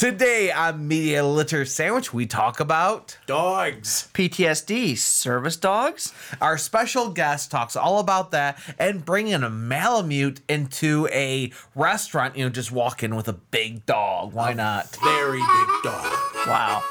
[0.00, 4.08] Today on Media Litter Sandwich, we talk about Dogs.
[4.14, 6.14] PTSD, service dogs?
[6.40, 12.34] our special guest talks all about that and bringing a Malamute into a restaurant.
[12.34, 14.32] You know, just walk in with a big dog.
[14.32, 14.96] Why not?
[15.04, 16.06] Very big dog.
[16.46, 16.82] Wow.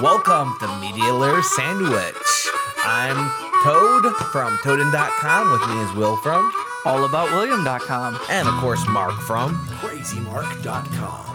[0.00, 2.14] Welcome to Media Litter Sandwich.
[2.84, 3.32] I'm
[3.64, 5.50] Toad from Toadin.com.
[5.50, 6.52] With me is Will from,
[6.84, 8.18] Allaboutwilliam.com.
[8.30, 9.56] and of course Mark from.
[9.80, 11.28] Crazymark.com.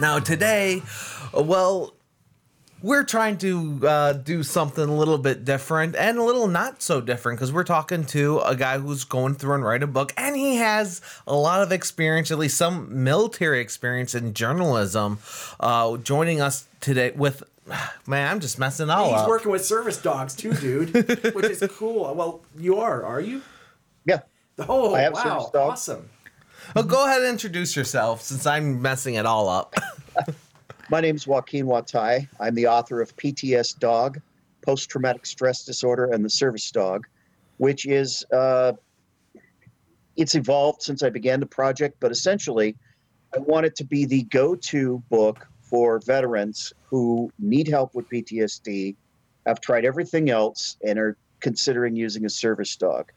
[0.00, 0.82] Now today,
[1.32, 1.94] well,
[2.82, 7.00] we're trying to uh, do something a little bit different and a little not so
[7.00, 10.36] different because we're talking to a guy who's going through and write a book, and
[10.36, 15.18] he has a lot of experience, at least some military experience in journalism.
[15.58, 17.42] Uh, joining us today with,
[18.06, 19.28] man, I'm just messing all He's up.
[19.28, 20.92] working with service dogs too, dude,
[21.34, 22.14] which is cool.
[22.14, 23.40] Well, you are, are you?
[24.06, 24.20] Yeah.
[24.68, 25.50] Oh, I have wow.
[25.54, 26.08] Awesome.
[26.74, 29.74] Well, go ahead and introduce yourself since I'm messing it all up.
[30.88, 32.28] My name is Joaquin Watai.
[32.40, 34.20] I'm the author of PTS Dog,
[34.64, 37.06] Post Traumatic Stress Disorder, and the Service Dog,
[37.58, 38.72] which is uh,
[40.16, 42.76] it's evolved since I began the project, but essentially,
[43.34, 48.94] I want it to be the go-to book for veterans who need help with PTSD,
[49.46, 53.10] have tried everything else, and are considering using a service dog.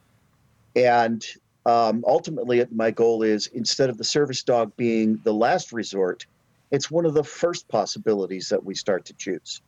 [0.85, 1.25] And
[1.65, 6.25] um, ultimately, my goal is instead of the service dog being the last resort,
[6.71, 9.61] it's one of the first possibilities that we start to choose.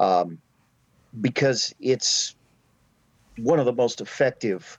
[0.00, 0.38] Um,
[1.20, 2.36] because it's
[3.38, 4.78] one of the most effective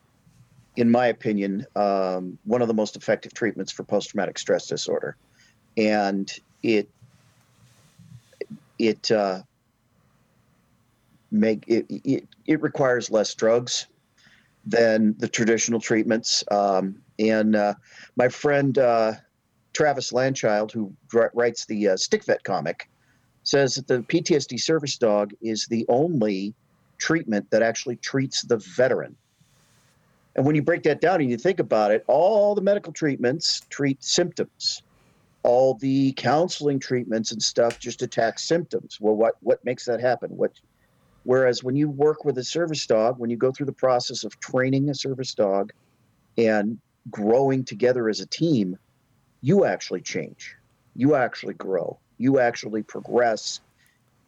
[0.76, 5.17] in my opinion um, one of the most effective treatments for post-traumatic stress disorder.
[5.76, 6.31] And
[6.64, 6.88] it
[8.78, 9.42] it uh,
[11.31, 13.88] make it, it it requires less drugs
[14.66, 17.74] than the traditional treatments um, and uh,
[18.16, 19.14] my friend uh,
[19.74, 22.90] Travis Landchild, who dr- writes the uh, Stick Vet comic,
[23.44, 26.54] says that the PTSD service dog is the only
[26.98, 29.16] treatment that actually treats the veteran.
[30.36, 33.62] And when you break that down and you think about it, all the medical treatments
[33.70, 34.82] treat symptoms.
[35.44, 38.98] All the counseling treatments and stuff just attack symptoms.
[39.00, 40.30] Well, what what makes that happen?
[40.36, 40.52] What
[41.24, 44.40] whereas when you work with a service dog, when you go through the process of
[44.40, 45.72] training a service dog
[46.38, 48.78] and growing together as a team,
[49.42, 50.56] you actually change.
[50.96, 51.98] You actually grow.
[52.18, 53.62] You actually progress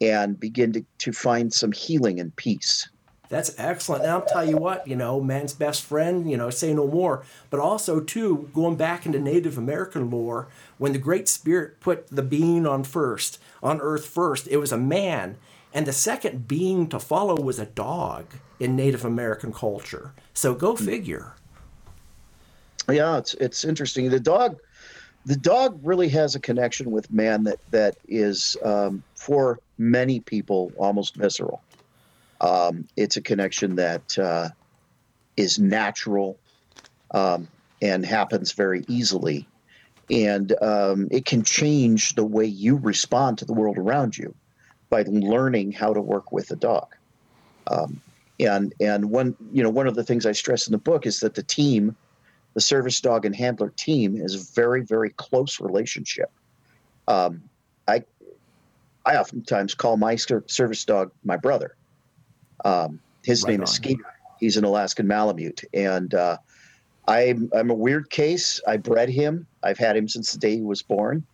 [0.00, 2.88] and begin to, to find some healing and peace.
[3.28, 4.02] That's excellent.
[4.02, 7.24] And I'll tell you what, you know, man's best friend, you know, say no more.
[7.48, 12.22] But also, too, going back into Native American lore, when the Great Spirit put the
[12.22, 15.38] being on first, on earth first, it was a man.
[15.74, 18.26] And the second being to follow was a dog
[18.60, 20.12] in Native American culture.
[20.34, 21.34] So go figure.
[22.90, 24.10] Yeah, it's it's interesting.
[24.10, 24.58] The dog,
[25.24, 30.72] the dog really has a connection with man that that is um, for many people
[30.76, 31.62] almost visceral.
[32.40, 34.48] Um, it's a connection that uh,
[35.36, 36.38] is natural
[37.12, 37.48] um,
[37.80, 39.46] and happens very easily,
[40.10, 44.34] and um, it can change the way you respond to the world around you
[44.92, 46.94] by learning how to work with a dog.
[47.68, 47.98] Um,
[48.38, 51.20] and and one you know one of the things I stress in the book is
[51.20, 51.96] that the team
[52.54, 56.30] the service dog and handler team is a very very close relationship.
[57.08, 57.42] Um,
[57.88, 58.02] i
[59.06, 61.74] i oftentimes call my service dog my brother.
[62.64, 63.64] Um, his Right name on.
[63.64, 64.04] is skeeter.
[64.40, 65.62] He's an alaskan malamute.
[65.72, 66.36] And uh,
[67.06, 68.60] I'm, I'm a weird case.
[68.66, 69.46] I bred him.
[69.62, 71.24] I've had him since the day he was born.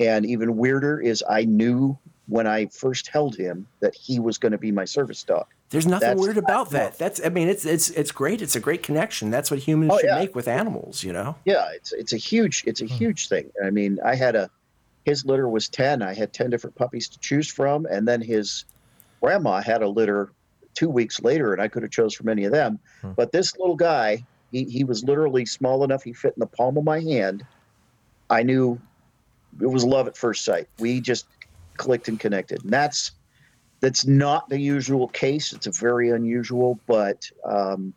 [0.00, 4.52] And even weirder is i knew when i first held him that he was going
[4.52, 6.96] to be my service dog There's nothing That's- weird about that.
[6.98, 8.40] That's I mean it's it's it's great.
[8.40, 9.30] It's a great connection.
[9.30, 10.18] That's what humans Oh, should yeah.
[10.18, 11.36] make with animals, you know.
[11.44, 13.50] Yeah, it's it's a huge it's a huge thing.
[13.62, 14.48] I mean, I had a
[15.04, 16.00] his litter was ten.
[16.00, 18.64] I had ten different puppies to choose from, and then his
[19.20, 20.30] grandma had a litter
[20.74, 22.78] two weeks later, and I could have chose from any of them.
[23.02, 23.12] Hmm.
[23.12, 26.78] But this little guy, he he was literally small enough he fit in the palm
[26.78, 27.44] of my hand.
[28.30, 28.80] I knew
[29.60, 30.66] it was love at first sight.
[30.78, 31.26] We just
[31.78, 33.12] clicked and connected, and that's
[33.80, 35.52] that's not the usual case.
[35.52, 37.94] It's a very unusual, but um,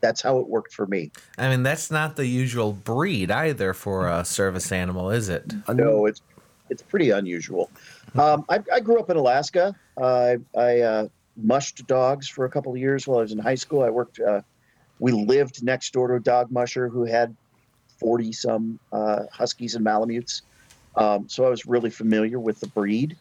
[0.00, 1.12] that's how it worked for me.
[1.38, 5.54] I mean, that's not the usual breed either for a service animal, is it?
[5.68, 6.22] No, it's
[6.70, 7.70] it's pretty unusual.
[8.18, 9.74] Um, I, I grew up in Alaska.
[10.00, 13.38] Uh, I, I uh, mushed dogs for a couple of years while I was in
[13.38, 13.82] high school.
[13.82, 14.20] I worked.
[14.20, 14.40] Uh,
[14.98, 17.36] we lived next door to a dog musher who had
[17.98, 20.42] forty some uh, huskies and malamutes.
[20.96, 23.16] Um, so I was really familiar with the breed.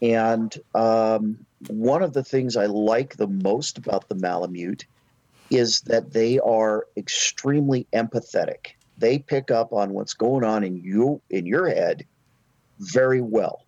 [0.00, 1.38] And um,
[1.68, 4.86] one of the things I like the most about the malamute
[5.50, 8.72] is that they are extremely empathetic
[9.02, 12.06] they pick up on what's going on in you in your head
[12.78, 13.64] very well.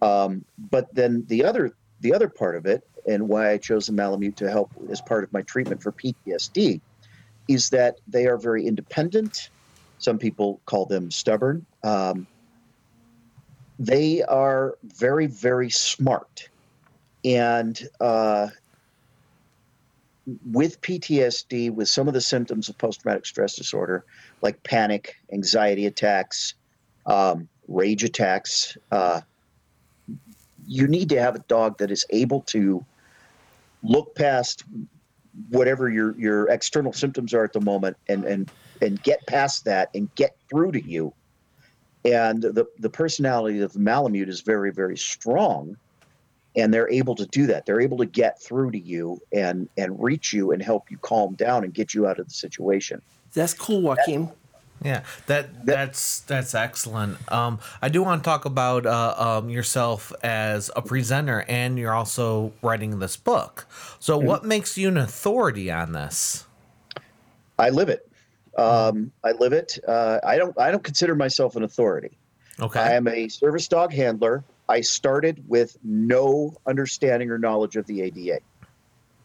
[0.00, 3.92] Um, but then the other the other part of it, and why I chose the
[3.92, 6.80] Malamute to help as part of my treatment for PTSD,
[7.48, 9.50] is that they are very independent.
[9.98, 11.66] Some people call them stubborn.
[11.82, 12.26] Um,
[13.80, 16.48] they are very very smart,
[17.24, 18.48] and uh,
[20.52, 24.04] with PTSD, with some of the symptoms of post traumatic stress disorder,
[24.42, 26.54] like panic, anxiety attacks,
[27.06, 29.20] um, rage attacks, uh,
[30.66, 32.84] you need to have a dog that is able to
[33.82, 34.64] look past
[35.48, 38.50] whatever your, your external symptoms are at the moment and, and,
[38.82, 41.12] and get past that and get through to you.
[42.04, 45.76] And the, the personality of the Malamute is very, very strong
[46.56, 50.02] and they're able to do that they're able to get through to you and and
[50.02, 53.00] reach you and help you calm down and get you out of the situation
[53.34, 54.30] That's cool, Joaquin.
[54.82, 57.18] Yeah, that that's that's excellent.
[57.30, 61.92] Um, I do want to talk about uh, um, yourself as a presenter, and you're
[61.92, 63.66] also writing this book.
[63.98, 66.46] So, what makes you an authority on this?
[67.58, 68.09] i live it
[68.60, 69.78] um, i live it.
[69.86, 72.16] Uh, i don't i don't consider myself an authority.
[72.60, 72.80] Okay.
[72.80, 74.44] i am a service dog handler.
[74.68, 78.38] I started with no understanding or knowledge of the ada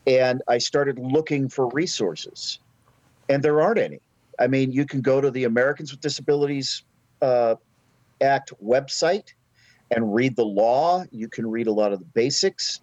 [0.08, 2.60] and i started looking for resources.
[3.28, 4.02] And there aren't any.
[4.40, 6.84] I mean you can go to the americans with disabilities
[7.22, 7.56] uh,
[8.22, 9.34] act website
[9.92, 11.04] and read the law.
[11.12, 12.82] You can read a lot of the basics.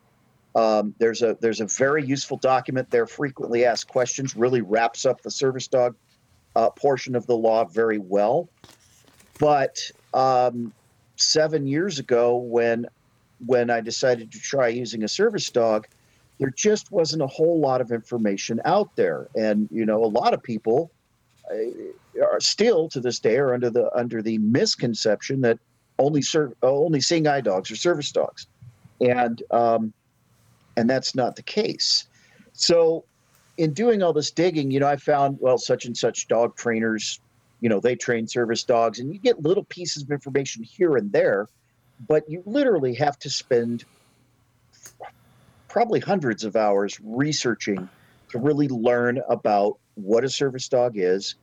[0.54, 5.22] Um, there's a there's a very useful document there frequently asked questions really wraps up
[5.22, 5.96] the service dog
[6.56, 8.48] uh, portion of the law very well.
[9.38, 9.78] But
[10.14, 10.72] um,
[11.16, 12.86] seven years ago when
[13.46, 15.86] when I decided to try using a service dog,
[16.38, 20.34] there just wasn't a whole lot of information out there, and you know, a lot
[20.34, 20.90] of people
[21.50, 25.58] uh, are still to this day are under the under the misconception that
[25.98, 28.46] only ser- uh, only seeing eye dogs are service dogs,
[29.00, 29.92] and um,
[30.76, 32.06] and that's not the case.
[32.52, 33.04] So,
[33.56, 37.20] in doing all this digging, you know, I found well, such and such dog trainers
[37.62, 41.10] you know they train service dogs and you get little pieces of information here and
[41.12, 41.48] there
[42.06, 43.84] but you literally have to spend
[45.68, 47.88] probably hundreds of hours researching
[48.28, 51.36] to really learn about what a service dog is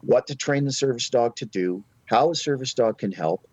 [0.00, 3.46] what to train the service dog to do how a service dog can help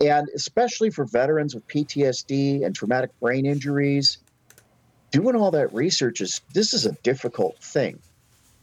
[0.00, 4.18] and especially for veterans with ptsd and traumatic brain injuries
[5.12, 8.00] doing all that research is this is a difficult thing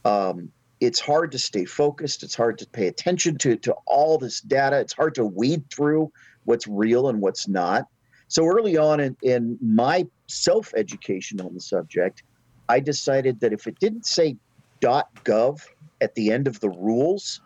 [0.04, 0.50] um,
[0.80, 2.22] it's hard to stay focused.
[2.22, 4.78] It's hard to pay attention to, to all this data.
[4.78, 6.10] It's hard to weed through
[6.44, 7.84] what's real and what's not.
[8.28, 12.22] So early on in, in my self education on the subject,
[12.68, 14.36] I decided that if it didn't say
[14.84, 15.60] .gov
[16.00, 17.40] at the end of the rules,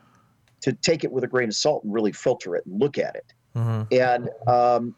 [0.63, 3.17] to take it with a grain of salt and really filter it and look at
[3.17, 3.33] it.
[3.55, 4.95] hmm And um,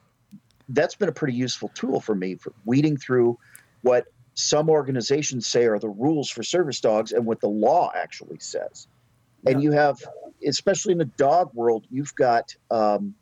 [0.68, 3.36] that's been a pretty useful tool for me for weeding through
[3.82, 8.38] what some organizations say are the rules for service dogs and what the law actually
[8.38, 8.86] says.
[9.46, 9.98] And you have,
[10.46, 13.14] especially in the dog world, you've got um,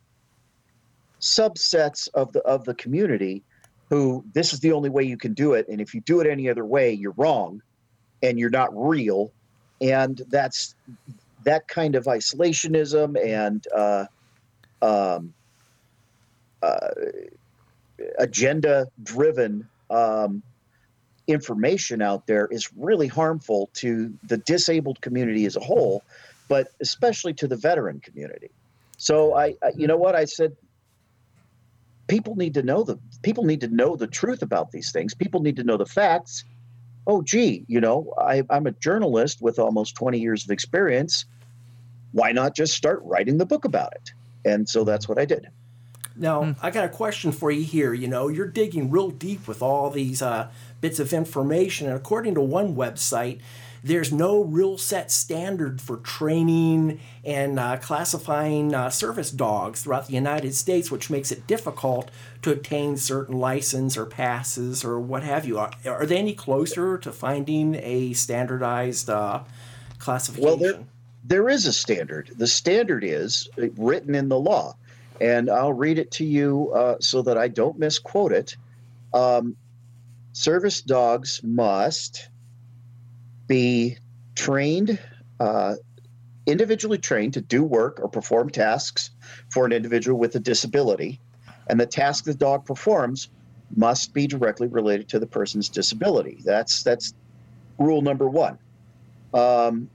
[1.21, 3.43] subsets of the of the community
[3.89, 6.27] who this is the only way you can do it, and if you do it
[6.27, 7.61] any other way, you're wrong,
[8.23, 9.33] and you're not real,
[9.81, 10.77] and that's
[11.45, 14.05] that kind of isolationism and uh,
[14.82, 15.34] um,
[16.63, 16.91] uh,
[18.19, 20.43] agenda driven um,
[21.31, 26.03] information out there is really harmful to the disabled community as a whole,
[26.49, 28.51] but especially to the veteran community.
[28.96, 30.56] So I, I you know what I said
[32.10, 35.15] people need to know the people need to know the truth about these things.
[35.15, 36.44] People need to know the facts.
[37.06, 41.25] Oh, gee, you know, I, I'm a journalist with almost 20 years of experience.
[42.13, 44.13] Why not just start writing the book about it?
[44.44, 45.49] And so that's what I did.
[46.17, 47.94] Now, I got a question for you here.
[47.94, 52.34] You know, you're digging real deep with all these uh, bits of information, and according
[52.34, 53.41] to one website,
[53.82, 60.13] there's no real set standard for training and uh, classifying uh, service dogs throughout the
[60.13, 62.10] United States, which makes it difficult
[62.43, 65.58] to obtain certain license or passes or what have you.
[65.58, 69.44] Are, are they any closer to finding a standardized uh,
[69.99, 70.46] classification?
[70.46, 70.84] Well, there,
[71.25, 72.32] there is a standard.
[72.37, 74.75] The standard is uh, written in the law,
[75.20, 78.56] and I'll read it to you uh, so that I don't misquote it.
[79.15, 79.56] Um,
[80.32, 82.29] service dogs must
[83.46, 83.96] be
[84.34, 84.99] trained,
[85.39, 85.75] uh,
[86.46, 89.10] individually trained to do work or perform tasks
[89.51, 91.20] for an individual with a disability,
[91.69, 93.29] and the task the dog performs
[93.77, 96.41] must be directly related to the person's disability.
[96.44, 97.15] That's that's
[97.79, 98.58] rule number one.
[99.32, 99.89] Um,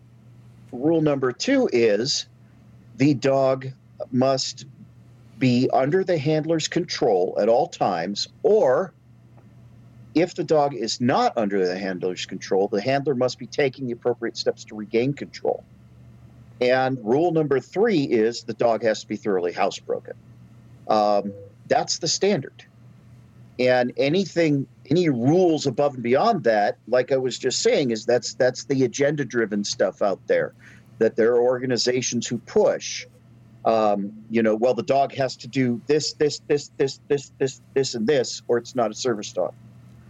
[0.72, 2.28] rule number two is
[2.98, 3.68] the dog
[4.12, 4.66] must
[5.38, 8.94] be under the handler's control at all times, or
[10.16, 13.92] if the dog is not under the handler's control, the handler must be taking the
[13.92, 15.64] appropriate steps to regain control.
[16.62, 20.14] And rule number three is the dog has to be thoroughly housebroken.
[20.88, 21.34] Um,
[21.68, 22.64] that's the standard.
[23.60, 28.34] And anything, any rules above and beyond that, like I was just saying, is that's
[28.36, 30.54] that's the agenda-driven stuff out there.
[31.00, 33.06] That there are organizations who push
[33.66, 37.62] um, you know, well, the dog has to do this, this, this, this, this, this,
[37.74, 39.54] this, and this, or it's not a service dog.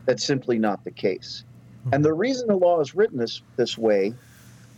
[0.06, 1.44] That's simply not the case.
[1.82, 1.90] Mm-hmm.
[1.94, 4.14] And the reason the law is written this this way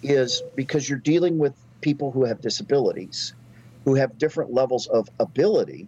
[0.04, 3.34] is because you're dealing with people who have disabilities,
[3.86, 5.88] who have different levels of ability,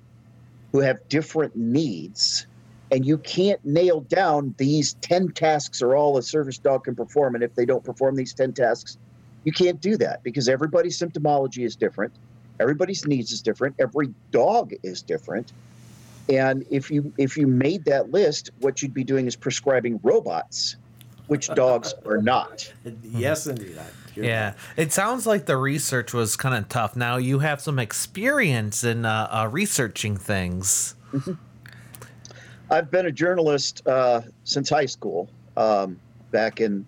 [0.71, 2.47] who have different needs,
[2.91, 7.35] and you can't nail down these 10 tasks are all a service dog can perform.
[7.35, 8.97] And if they don't perform these 10 tasks,
[9.43, 12.13] you can't do that because everybody's symptomology is different.
[12.59, 13.75] Everybody's needs is different.
[13.79, 15.53] Every dog is different.
[16.29, 20.75] And if you if you made that list, what you'd be doing is prescribing robots,
[21.27, 22.71] which dogs are not.
[23.03, 23.77] Yes, indeed.
[23.77, 26.95] I hear Yeah, it sounds like the research was kind of tough.
[26.95, 30.95] Now you have some experience in uh, uh, researching things.
[32.71, 35.99] I've been a journalist uh, since high school, um,
[36.31, 36.85] back in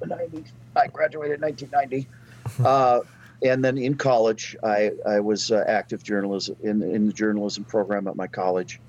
[0.00, 0.50] the 90s.
[0.74, 2.08] I graduated in 1990.
[2.64, 3.00] Uh,
[3.44, 8.08] and then in college, I, I was uh, active journalism in, in the journalism program
[8.08, 8.80] at my college.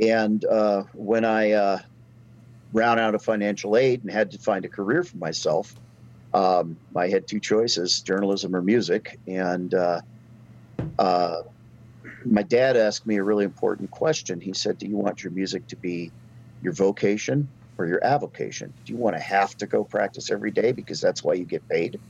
[0.00, 1.78] And uh, when I uh,
[2.72, 5.74] ran out of financial aid and had to find a career for myself,
[6.32, 9.18] um, I had two choices journalism or music.
[9.26, 10.00] And uh,
[10.98, 11.42] uh,
[12.24, 14.40] my dad asked me a really important question.
[14.40, 16.10] He said, Do you want your music to be
[16.62, 17.46] your vocation
[17.76, 18.72] or your avocation?
[18.86, 21.68] Do you want to have to go practice every day because that's why you get
[21.68, 22.00] paid?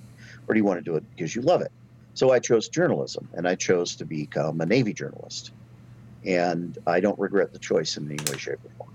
[0.49, 1.73] Or do you want to do it because you love it?
[2.15, 5.53] So I chose journalism and I chose to become a Navy journalist.
[6.25, 8.91] And I don't regret the choice in any way, shape, or form.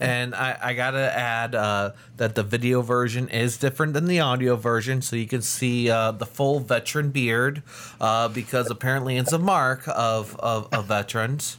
[0.00, 4.56] And I, I gotta add uh, that the video version is different than the audio
[4.56, 7.62] version, so you can see uh, the full veteran beard
[8.00, 11.56] uh, because apparently it's a mark of of, of veterans.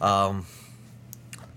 [0.00, 0.46] Um,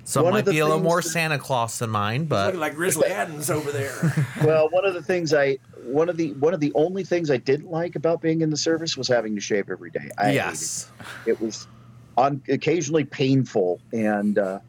[0.03, 2.56] some One of might be a little more that- Santa Claus than mine, Looking but
[2.56, 4.27] like Grizzly Adams over there.
[4.44, 7.38] well, one of the things I one of the one of the only things I
[7.38, 10.10] didn't like about being in the service was having to shave every day.
[10.18, 10.92] I yes,
[11.26, 11.32] it.
[11.32, 11.68] It was
[12.18, 14.60] on occasionally painful, and uh,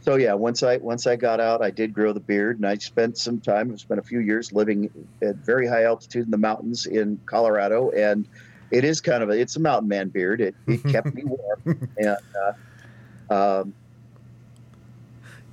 [0.00, 0.34] so yeah.
[0.34, 3.40] Once I once I got out, I did grow the beard, and I spent some
[3.40, 3.72] time.
[3.72, 4.90] I spent a few years living
[5.22, 8.26] at very high altitude in the mountains in Colorado, and
[8.70, 10.40] it is kind of a it's a mountain man beard.
[10.40, 12.16] It it kept me warm, and
[13.30, 13.74] uh, um,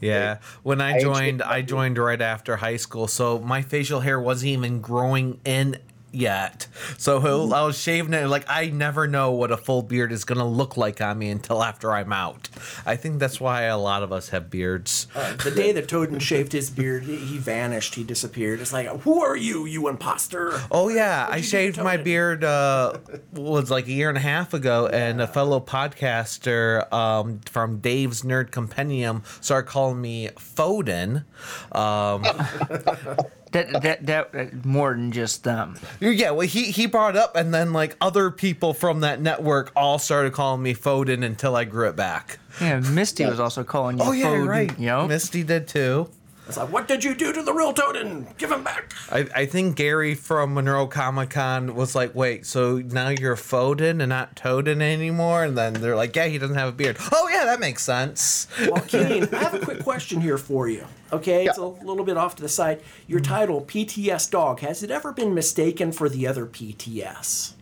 [0.01, 0.37] yeah.
[0.63, 4.19] When I I joined, actually- I joined right after high school, so my facial hair
[4.19, 5.77] wasn't even growing in
[6.11, 6.67] yet.
[6.97, 7.53] So Mm-hmm.
[7.53, 8.27] I was shaving it.
[8.27, 11.61] Like I never know what a full beard is gonna look like on me until
[11.63, 12.49] after I'm out.
[12.85, 15.07] I think that's why a lot of us have beards.
[15.15, 17.95] Uh, the day that Toden shaved his beard, he he vanished.
[17.95, 18.61] He disappeared.
[18.61, 20.59] It's like, who are you, you imposter?
[20.71, 22.97] Oh yeah, I shaved my beard uh
[23.33, 28.21] was like a year and a half ago and a fellow podcaster um from Dave's
[28.23, 31.25] Nerd Compendium started calling me Foden.
[31.73, 32.23] Um
[33.51, 35.79] That, that that uh, more than just them.
[35.99, 39.71] yeah, well he he brought it up and then like other people from that network
[39.75, 42.39] all started calling me Foden until I grew it back.
[42.61, 44.03] Yeah, Misty was also calling you.
[44.03, 44.79] Oh yeah, Foden, right.
[44.79, 46.09] You know, Misty did too.
[46.49, 48.35] It's like, what did you do to the real Toden?
[48.39, 48.91] Give him back.
[49.11, 54.01] I, I think Gary from Monroe Comic Con was like, wait, so now you're Foden
[54.01, 55.43] and not Toden anymore?
[55.43, 56.97] And then they're like, yeah, he doesn't have a beard.
[57.11, 58.47] Oh, yeah, that makes sense.
[58.61, 60.87] Well, Joaquin, I have a quick question here for you.
[61.11, 62.81] Okay, it's a little bit off to the side.
[63.07, 67.53] Your title, PTS Dog, has it ever been mistaken for the other PTS?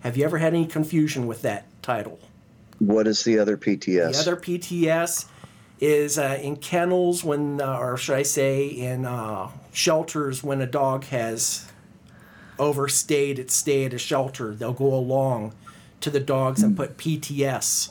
[0.00, 2.20] Have you ever had any confusion with that title?
[2.78, 4.12] what is the other PTS?
[4.12, 5.26] The other PTS
[5.80, 10.66] is uh, in kennels when, uh, or should I say, in uh, shelters when a
[10.66, 11.70] dog has
[12.58, 14.54] overstayed its stay at a shelter.
[14.54, 15.54] They'll go along
[16.00, 17.90] to the dogs and put PTS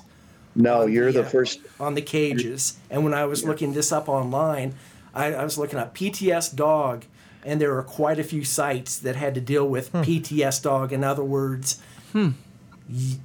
[0.58, 1.60] no, on you're the uh, first.
[1.80, 2.78] on the cages.
[2.90, 4.74] And when I was looking this up online,
[5.14, 7.06] I, I was looking up PTS dog,
[7.46, 10.92] and there were quite a few sites that had to deal with PTS dog.
[10.92, 11.82] In other words,
[12.14, 12.32] y-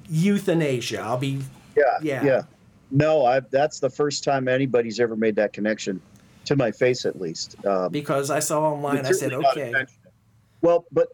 [0.09, 1.01] euthanasia.
[1.01, 1.39] I'll be
[1.75, 2.23] Yeah, Yeah.
[2.23, 2.41] yeah,
[2.91, 3.39] No, I.
[3.41, 5.99] That's the first time anybody's ever made that connection,
[6.45, 7.55] to my face at least.
[7.65, 9.05] Um, because I saw online.
[9.05, 9.73] I said, okay.
[10.61, 11.09] Well, but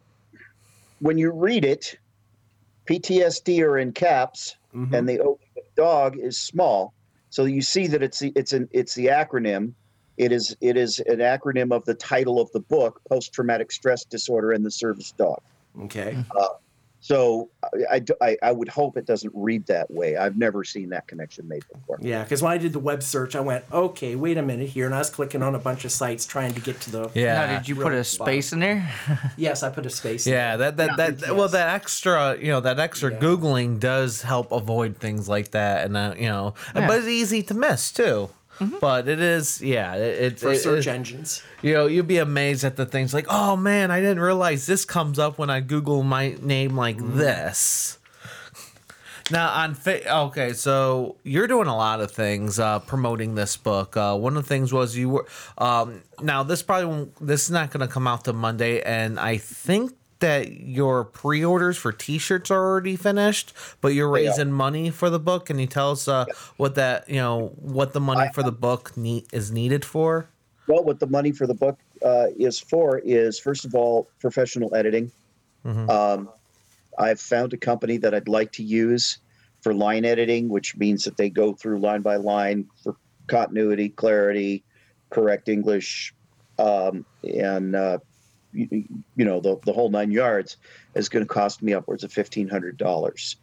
[0.99, 1.97] when you read it,
[2.87, 4.93] PTSD are in caps, Mhm.
[4.93, 5.39] and the O
[5.79, 6.93] dog is small.
[7.29, 9.73] So you see that it's the, it's an it's the acronym.
[10.17, 14.03] It is it is an acronym of the title of the book, Post Traumatic Stress
[14.03, 15.39] Disorder and the Service Dog.
[15.83, 16.47] okay, uh,
[17.01, 17.49] So
[17.89, 20.17] I, I, I- I would hope it doesn't read that way.
[20.17, 21.97] I've never seen that connection made before.
[22.01, 24.85] Yeah, because when I did the web search, I went, okay, wait a minute here,
[24.85, 27.11] and I was clicking on a bunch of sites trying to get to the.
[27.13, 27.45] Yeah.
[27.45, 28.91] Now, did you put a space in there?
[29.37, 30.27] Yes, I put a space.
[30.27, 31.31] in Yeah, that that that Yes.
[31.31, 33.19] well, that extra you know that extra Yeah.
[33.19, 36.87] googling does help avoid things like that, and uh, you know, Yeah.
[36.87, 38.29] but it's easy to miss too.
[38.81, 41.41] But it is, yeah, it, it, for search it- engines.
[41.61, 44.85] You know, you'd be amazed at the things like, oh man, I didn't realize this
[44.85, 47.97] comes up when I Google my name like this.
[49.31, 53.95] Now on fa- okay, so you're doing a lot of things uh, promoting this book.
[53.95, 55.27] Uh, one of the things was you were
[55.59, 59.19] um, now this probably won't, this is not going to come out to Monday, and
[59.19, 65.09] I think that your pre-orders for T-shirts are already finished, but you're raising money for
[65.09, 65.47] the book.
[65.47, 66.25] Can you tell us uh,
[66.57, 70.27] what that you know what the money for the book need, is needed for?
[70.67, 74.75] Well, what the money for the book uh, is for is, first of all, professional
[74.75, 75.11] editing.
[75.65, 76.29] Um,
[76.97, 79.19] I've found a company that I'd like to use
[79.61, 82.95] for line editing, which means that they go through line by line for
[83.27, 84.63] continuity, clarity,
[85.09, 86.13] correct English,
[86.57, 87.99] um, and uh,
[88.53, 88.85] you,
[89.17, 90.57] know the the whole nine yards
[90.95, 93.37] is going to cost me upwards of fifteen hundred dollars.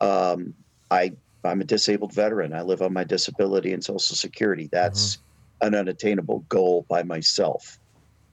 [0.00, 0.54] Um,
[0.90, 1.12] I
[1.44, 2.52] I'm a disabled veteran.
[2.52, 4.68] I live on my disability and Social Security.
[4.72, 5.18] That's
[5.60, 7.78] an unattainable goal by myself.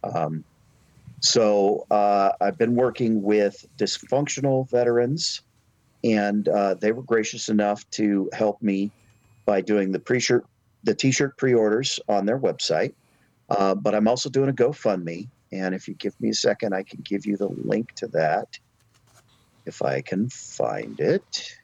[0.04, 0.44] Um,
[1.20, 5.42] so uh, I've been working with dysfunctional veterans,
[6.04, 8.92] and uh, they were gracious enough to help me
[9.46, 10.46] by doing the pre-shirt,
[10.84, 12.94] the t-shirt pre-orders on their website.
[13.50, 16.84] Uh, but I'm also doing a GoFundMe, and if you give me a second, I
[16.84, 18.58] can give you the link to that
[19.66, 21.56] if I can find it.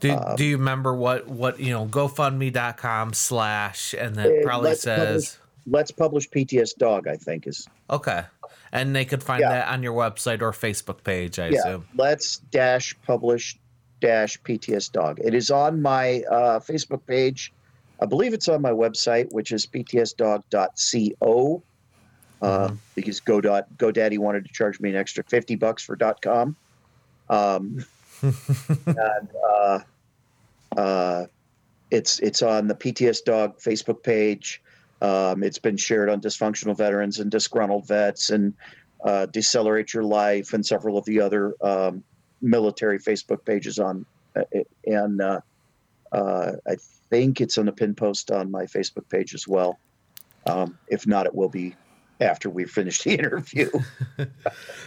[0.00, 4.70] Do, Um, do you remember what what you know GoFundMe.com slash and then Uh, probably
[4.70, 7.08] let's says publish- Let's publish PTS Dog.
[7.08, 8.24] I think is okay,
[8.70, 9.48] and they could find Yeah.
[9.48, 11.38] that on your website or Facebook page.
[11.40, 11.88] I yeah, assume.
[11.96, 13.58] let's dash publish
[14.00, 15.18] dash PTS dog.
[15.24, 17.52] It is on my uh, Facebook page.
[18.00, 21.62] I believe it's on my website, which is ptsdog.co.
[22.42, 26.20] Uh, Because Go dot GoDaddy wanted to charge me an extra fifty bucks for dot
[26.20, 26.54] .com.
[27.30, 27.84] Um,
[28.22, 29.78] and uh,
[30.76, 31.26] uh,
[31.90, 34.62] it's it's on the PTS Dog Facebook page.
[35.00, 38.54] Um, it's been shared on dysfunctional veterans and disgruntled vets and
[39.04, 42.02] uh, Decelerate Your Life and several of the other um,
[42.40, 44.42] military Facebook pages on, uh,
[44.86, 45.40] and uh,
[46.12, 46.76] uh, I
[47.10, 49.78] think it's on a pin post on my Facebook page as well.
[50.46, 51.74] Um, if not, it will be
[52.20, 53.70] after we finish the interview.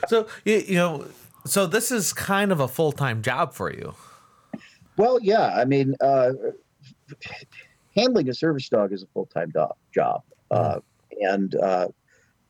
[0.08, 1.08] So you, you know,
[1.45, 3.93] so this is kind of a full time job for you.
[4.97, 6.32] well, yeah, I mean, uh,
[7.95, 10.79] handling a service dog is a full time do- job, uh,
[11.21, 11.88] and uh,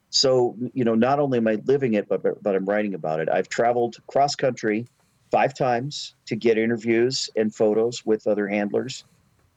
[0.09, 3.29] so you know, not only am I living it, but but I'm writing about it.
[3.29, 4.87] I've traveled cross country
[5.31, 9.03] five times to get interviews and photos with other handlers.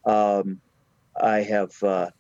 [0.04, 0.60] Um,
[1.20, 2.10] I have, uh,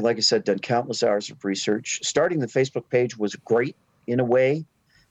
[0.00, 2.00] like I said, done countless hours of research.
[2.02, 4.64] Starting the Facebook page was great in a way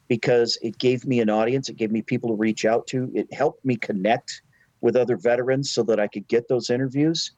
[0.07, 1.69] because it gave me an audience.
[1.69, 3.11] It gave me people to reach out to.
[3.13, 4.41] It helped me connect
[4.81, 7.31] with other veterans so that I could get those interviews.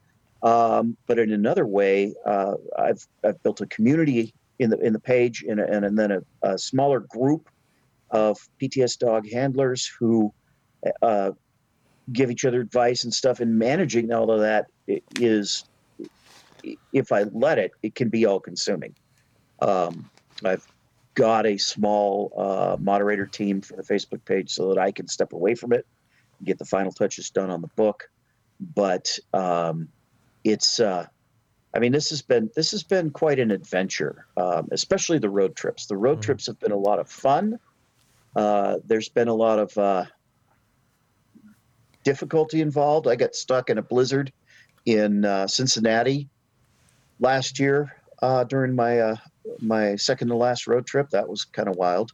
[0.43, 4.99] Um, but in another way, uh, I've, I've built a community in the in the
[4.99, 7.49] page and, and, and then a, a smaller group
[8.11, 10.33] of PTS dog handlers who
[11.01, 11.31] uh,
[12.11, 13.39] give each other advice and stuff.
[13.39, 15.63] And managing all of that is,
[16.93, 18.95] if I let it, it can be all consuming.
[19.61, 20.09] Um,
[20.43, 20.65] I've
[21.15, 25.33] got a small uh, moderator team for the Facebook page so that I can step
[25.33, 25.85] away from it,
[26.39, 28.03] and get the final touches done on the book.
[28.59, 29.89] But um,
[30.43, 31.05] it's, uh,
[31.75, 35.55] I mean, this has been this has been quite an adventure, um, especially the road
[35.55, 35.87] trips.
[35.87, 36.23] The road Mhm.
[36.23, 37.57] trips have been a lot of fun.
[38.35, 40.05] Uh, there's been a lot of uh,
[42.03, 43.07] difficulty involved.
[43.07, 44.31] I got stuck in a blizzard
[44.85, 46.29] in uh, Cincinnati
[47.19, 49.15] last year uh, during my uh,
[49.59, 51.09] my second to last road trip.
[51.09, 52.11] That was kind of wild.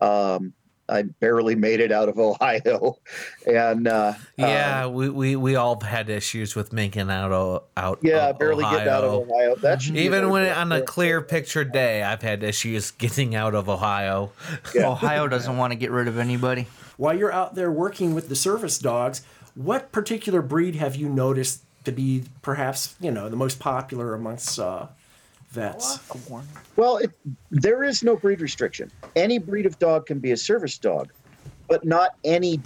[0.00, 0.52] Um,
[0.90, 2.96] I barely made it out of Ohio,
[3.46, 7.98] and uh, Yeah, um, we, we we all had issues with making out o- out.
[8.02, 9.52] yeah, of barely getting out of Ohio.
[9.52, 9.54] Ohio.
[9.56, 10.56] That Even when trip.
[10.58, 14.32] on a clear picture day, I've had issues getting out of Ohio.
[14.74, 14.88] Yeah.
[14.88, 16.66] Ohio doesn't want to get rid of anybody.
[16.96, 19.22] While you're out there working with the service dogs,
[19.54, 24.58] what particular breed have you noticed to be perhaps you know the most popular amongst
[24.58, 24.86] uh,
[25.50, 25.98] vets?
[26.76, 27.10] Well, it,
[27.50, 28.90] there is no breed restriction.
[29.16, 31.12] Any breed of dog can be a service dog,
[31.68, 32.60] but not any,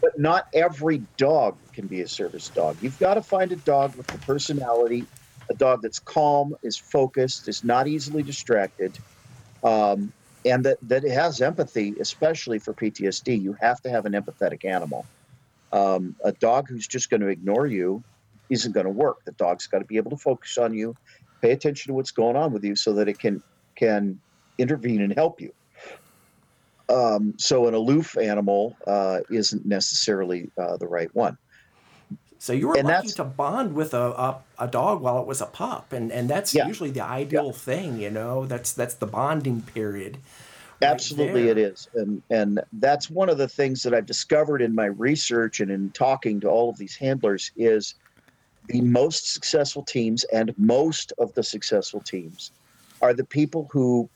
[0.00, 2.76] but not every dog can be a service dog.
[2.80, 5.06] You've got to find a dog with the personality,
[5.50, 8.98] a dog that's calm, is focused, is not easily distracted,
[9.64, 10.12] um,
[10.44, 13.40] and that that has empathy, especially for PTSD.
[13.40, 15.06] You have to have an empathetic animal.
[15.72, 18.02] Um, a dog who's just going to ignore you
[18.48, 19.24] isn't going to work.
[19.24, 20.96] The dog's got to be able to focus on you,
[21.46, 23.42] pay attention to what's going on with you, so that it can
[23.76, 24.20] can
[24.58, 25.52] intervene and help you.
[26.88, 31.36] Um, so an aloof animal uh, isn't necessarily uh, the right one.
[32.38, 35.40] So you were And lucky to bond with a, a, a dog while it was
[35.40, 36.66] a pup, and, and that's Yeah.
[36.68, 38.46] usually the ideal thing, you know.
[38.46, 40.18] That's that's the bonding period.
[40.80, 41.50] right Absolutely, there.
[41.52, 45.60] it is, and and that's one of the things that I've discovered in my research
[45.60, 47.94] and in talking to all of these handlers is
[48.68, 52.50] the most successful teams and most of the successful teams
[53.00, 54.08] are the people who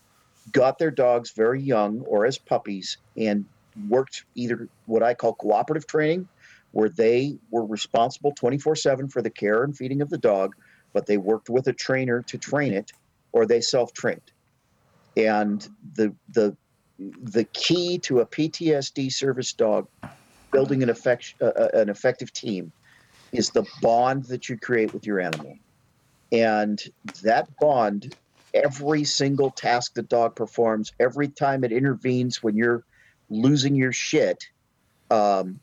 [0.52, 3.44] got their dogs very young or as puppies and
[3.88, 6.28] worked either what I call cooperative training,
[6.72, 10.54] where they were responsible 24 7 for the care and feeding of the dog,
[10.92, 12.92] but they worked with a trainer to train it,
[13.32, 14.32] or they self trained.
[15.16, 16.56] And the, the,
[16.98, 19.88] the key to a PTSD service dog
[20.52, 22.72] building an, effect, uh, uh, an effective team
[23.32, 25.56] is the bond that you create with your animal.
[26.32, 26.80] And
[27.22, 28.14] that bond,
[28.54, 32.84] every single task the dog performs, every time it intervenes when you're
[33.28, 34.44] losing your shit,
[35.10, 35.60] um,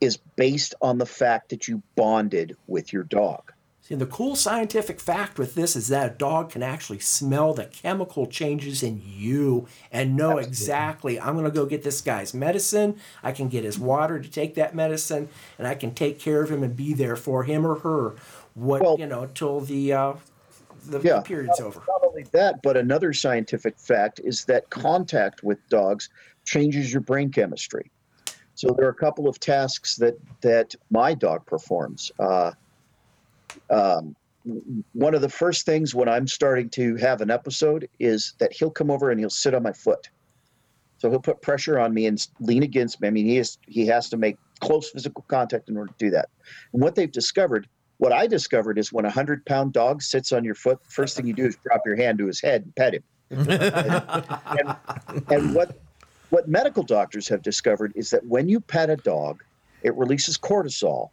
[0.00, 3.52] is based on the fact that you bonded with your dog.
[3.90, 7.64] See, the cool scientific fact with this is that a dog can actually smell the
[7.64, 13.00] chemical changes in you and know exactly, I'm going to go get this guy's medicine.
[13.24, 16.52] I can get his water to take that medicine, and I can take care of
[16.52, 18.14] him and be there for him or her.
[18.54, 20.12] What Well- you know till the uh,
[20.86, 21.16] the, Yeah.
[21.16, 21.82] the period's over.
[21.88, 26.08] Not only that, but another scientific fact is that contact with dogs
[26.44, 27.90] changes your brain chemistry.
[28.54, 32.12] So there are a couple of tasks that that my dog performs.
[32.20, 32.52] Uh,
[33.70, 34.16] um,
[34.92, 38.70] one of the first things when I'm starting to have an episode is that he'll
[38.70, 40.08] come over and he'll sit on my foot.
[40.98, 43.08] So he'll put pressure on me and lean against me.
[43.08, 46.10] I mean, he has he has to make close physical contact in order to do
[46.10, 46.28] that.
[46.72, 50.44] And what they've discovered, what I discovered, is when a hundred pound dog sits on
[50.44, 52.94] your foot, first thing you do is drop your hand to his head and pet
[52.94, 53.02] him.
[53.30, 54.76] and,
[55.30, 55.78] and what
[56.30, 59.42] what medical doctors have discovered is that when you pet a dog,
[59.82, 61.10] it releases cortisol,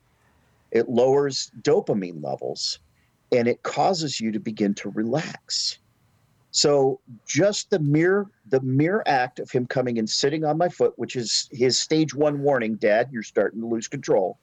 [0.71, 2.79] it lowers dopamine levels,
[3.31, 5.79] and it causes you to begin to relax.
[6.51, 10.93] So just the mere the mere act of him coming and sitting on my foot,
[10.95, 14.39] which is his stage one warning, Dad, you're starting to lose control.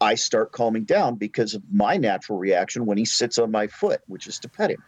[0.00, 4.00] I start calming down because of my natural reaction when he sits on my foot,
[4.06, 4.82] which is to pet him.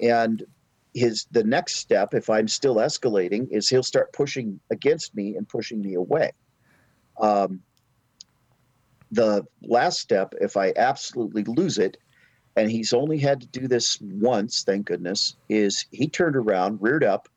[0.00, 0.42] And
[0.94, 5.46] his the next step, if I'm still escalating, is he'll start pushing against me and
[5.46, 6.32] pushing me away.
[7.20, 7.62] Um,
[9.10, 11.96] the last step, if I absolutely lose it,
[12.56, 17.04] and he's only had to do this once, thank goodness, is he turned around, reared
[17.04, 17.28] up,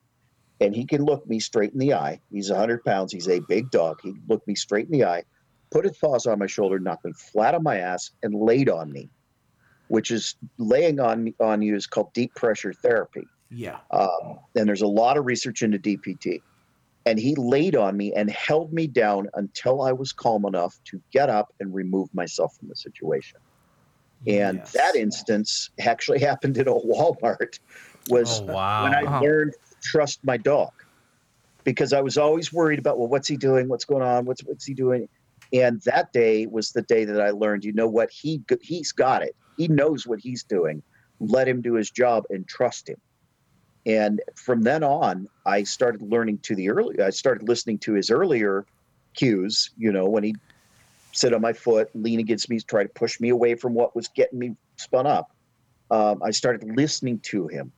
[0.61, 2.19] and he can look me straight in the eye.
[2.31, 3.13] He's 100 pounds.
[3.13, 3.99] He's a big dog.
[4.01, 5.23] He looked me straight in the eye,
[5.71, 8.91] put his paws on my shoulder, knocked me flat on my ass, and laid on
[8.91, 9.09] me,
[9.89, 13.25] which is laying on on you is called deep pressure therapy.
[13.51, 13.79] Yeah.
[13.91, 16.41] Um, and there's a lot of research into DPT.
[17.09, 21.01] And he laid on me and held me down until I was calm enough to
[21.11, 23.39] get up and remove myself from the situation.
[24.27, 24.73] And Yes.
[24.73, 27.57] that instance actually happened in a Walmart
[28.11, 28.83] was Oh, wow.
[28.83, 30.69] when I learned to trust my dog
[31.63, 33.69] because I was always worried about, well, what's he doing?
[33.69, 34.25] What's going on?
[34.25, 35.07] What's, what's he doing?
[35.51, 38.09] And that day was the day that I learned, you know what?
[38.11, 39.33] He, he's got it.
[39.55, 40.83] He knows what he's doing.
[41.19, 42.97] Let him do his job and trust him.
[43.85, 48.09] And from then on, I started learning to the early, I started listening to his
[48.09, 48.65] earlier
[49.15, 50.35] cues, you know, when he
[51.13, 54.09] sit on my foot, lean against me, try to push me away from what was
[54.09, 55.27] getting me spun up.
[55.91, 57.71] Um, I started listening to him,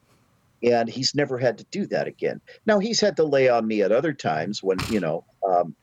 [0.64, 2.42] and he's never had to do that again.
[2.66, 5.26] Now he's had to lay on me at other times when you know.
[5.48, 5.76] Um,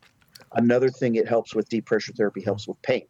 [0.55, 3.07] another thing it helps with deep pressure therapy helps with pain,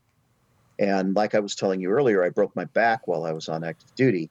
[0.79, 3.65] and like I was telling you earlier, I broke my back while I was on
[3.65, 4.31] active duty.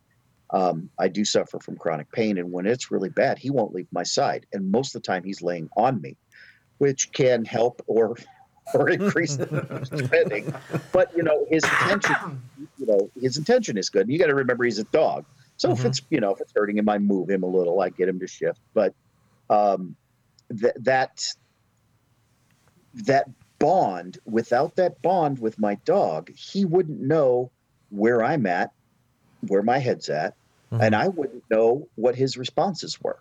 [0.51, 3.88] Um, I do suffer from chronic pain, and when it's really bad, he won't leave
[3.91, 6.15] my side, and most of the time he's laying on me,
[6.77, 8.15] which can help or
[8.73, 10.51] or increase the spending.
[10.93, 12.15] But you know, his intention,
[12.77, 14.03] you know, his intention is good.
[14.03, 15.25] And you got to remember he's a dog.
[15.57, 15.86] So if Mhm.
[15.86, 17.81] it's you know if it's hurting him, I move him a little.
[17.81, 18.60] I get him to shift.
[18.73, 18.93] But
[19.49, 19.95] um,
[20.57, 21.12] th- that
[22.93, 23.25] that
[23.60, 27.51] bond, without that bond with my dog, he wouldn't know
[27.89, 28.71] where I'm at,
[29.41, 30.36] where my head's at,
[30.71, 30.82] Mhm.
[30.82, 33.19] and I wouldn't know what his responses were.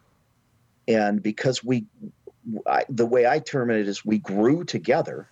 [0.89, 1.87] And because we,
[2.67, 5.29] I, the way I term it is, we grew together.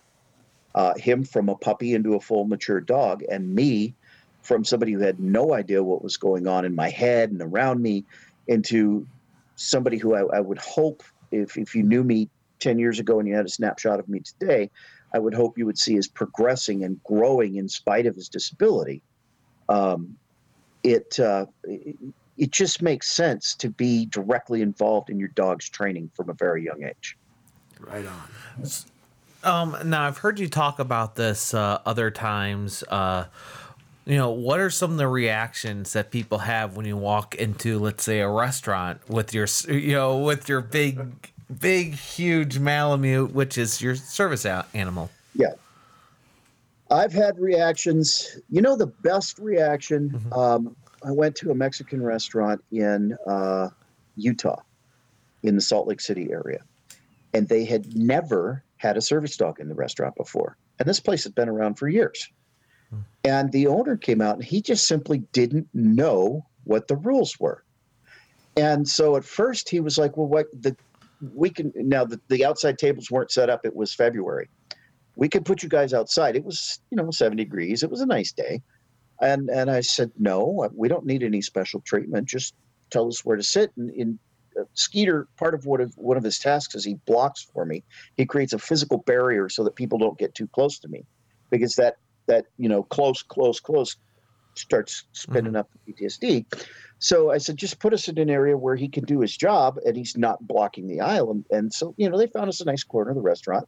[0.73, 3.95] Uh, him from a puppy into a full mature dog, and me
[4.41, 7.81] from somebody who had no idea what was going on in my head and around
[7.81, 8.03] me
[8.47, 9.07] into
[9.55, 13.27] somebody who I, I would hope if if you knew me ten years ago and
[13.27, 14.69] you had a snapshot of me today,
[15.13, 19.01] I would hope you would see as progressing and growing in spite of his disability.
[19.69, 20.17] Um,
[20.85, 21.95] it, uh, it
[22.37, 26.63] it just makes sense to be directly involved in your dog's training from a very
[26.63, 27.17] young age.
[27.79, 28.69] Right on.
[29.43, 32.83] Um, now I've heard you talk about this uh, other times.
[32.83, 33.25] Uh,
[34.05, 37.79] you know, what are some of the reactions that people have when you walk into,
[37.79, 43.57] let's say, a restaurant with your, you know, with your big, big, huge Malamute, which
[43.57, 45.09] is your service animal?
[45.33, 45.53] Yeah.
[46.91, 48.39] I've had reactions.
[48.49, 50.21] You know, the best reaction.
[50.31, 53.69] Um, I went to a Mexican restaurant in uh,
[54.15, 54.61] Utah,
[55.43, 56.61] in the Salt Lake City area,
[57.33, 60.57] and they had never had a service dog in the restaurant before.
[60.79, 62.27] And this place had been around for years.
[63.23, 67.63] And the owner came out and he just simply didn't know what the rules were.
[68.55, 70.77] And so at first he was like, well, what the,
[71.33, 73.65] we can, now the, the outside tables weren't set up.
[73.65, 74.49] It was February
[75.15, 76.35] we could put you guys outside.
[76.35, 77.83] It was, you know, 70 degrees.
[77.83, 78.61] It was a nice day.
[79.21, 82.27] And and I said, no, we don't need any special treatment.
[82.27, 82.53] Just
[82.89, 83.71] tell us where to sit.
[83.77, 84.19] And in
[84.59, 87.83] uh, Skeeter, part of what of one of his tasks is he blocks for me.
[88.17, 91.05] He creates a physical barrier so that people don't get too close to me,
[91.49, 91.95] because that
[92.27, 93.95] that you know close, close, close
[94.55, 96.45] starts spinning up PTSD.
[96.99, 99.77] So I said, just put us in an area where he can do his job
[99.85, 101.31] and he's not blocking the aisle.
[101.31, 103.67] And, and so you know they found us a nice corner of the restaurant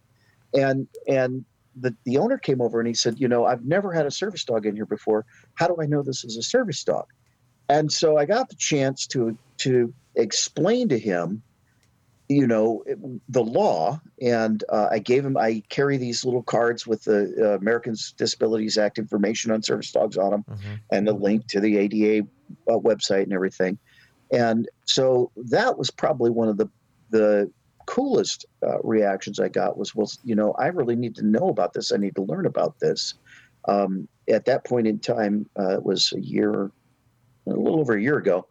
[0.57, 1.45] and and
[1.79, 4.43] the, the owner came over and he said you know i've never had a service
[4.43, 5.25] dog in here before.
[5.55, 7.05] How do i know this is a service dog?
[7.69, 11.41] And so i got the chance to to explain to him
[12.29, 12.83] you know
[13.29, 17.55] the law and uh, i gave him i carry these little cards with the uh,
[17.55, 20.45] americans disabilities act information on service dogs on them
[20.91, 22.27] and the link to the ada
[22.69, 23.77] uh, website and everything.
[24.31, 26.69] And so that was probably one of the
[27.09, 27.51] the
[27.87, 31.73] coolest uh, reactions I got was, well, you know, I really need to know about
[31.73, 31.91] this.
[31.91, 33.15] I need to learn about this.
[33.67, 36.71] Um, at that point in time, uh, it was a year,
[37.47, 38.45] a little over a year ago.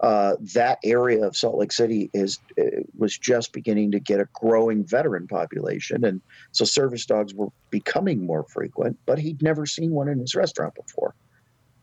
[0.00, 4.28] Uh, that area of Salt Lake City is uh, was just beginning to get a
[4.34, 6.20] growing veteran population, and
[6.50, 8.98] so service dogs were becoming more frequent.
[9.06, 11.14] But he'd never seen one in his restaurant before.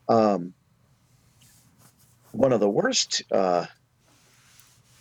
[0.10, 0.54] Um,
[2.34, 3.66] one of the worst uh,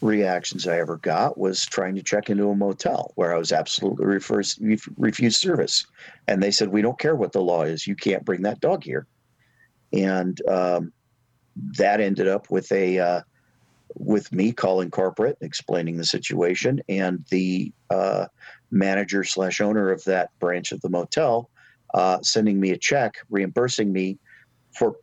[0.01, 4.07] reactions I ever got was trying to check into a motel where I was absolutely
[4.07, 5.87] refused service.
[6.29, 7.87] And they said, We don't care what the law is.
[7.87, 9.07] You can't bring that dog here.
[9.93, 10.93] And um,
[11.77, 12.99] that ended up with a.
[12.99, 13.21] Uh,
[13.97, 18.27] with me calling corporate, explaining the situation, and the uh,
[18.71, 21.51] manager slash owner of that branch of the motel
[21.95, 24.19] uh, sending me a check reimbursing me
[24.73, 24.97] for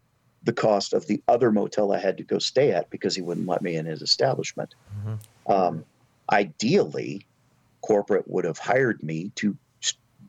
[0.47, 3.49] the cost of the other motel I had to go stay at because he wouldn't
[3.49, 4.75] let me in his establishment.
[5.45, 5.83] Um,
[6.31, 7.27] ideally,
[7.81, 9.57] corporate would have hired me to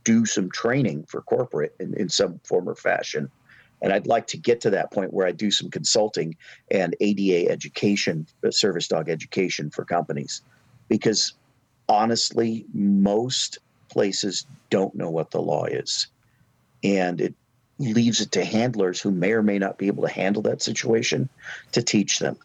[0.03, 3.31] do some training for corporate in, in some form or fashion.
[3.81, 6.37] And I'd like to get to that point where I do some consulting
[6.69, 10.43] and ADA education, uh, service dog education for companies.
[10.89, 11.35] Because
[11.89, 16.09] honestly, most places don't know what the law is.
[16.83, 17.35] And it
[17.79, 21.29] leaves it to handlers who may or may not be able to handle that situation
[21.73, 22.37] to teach them.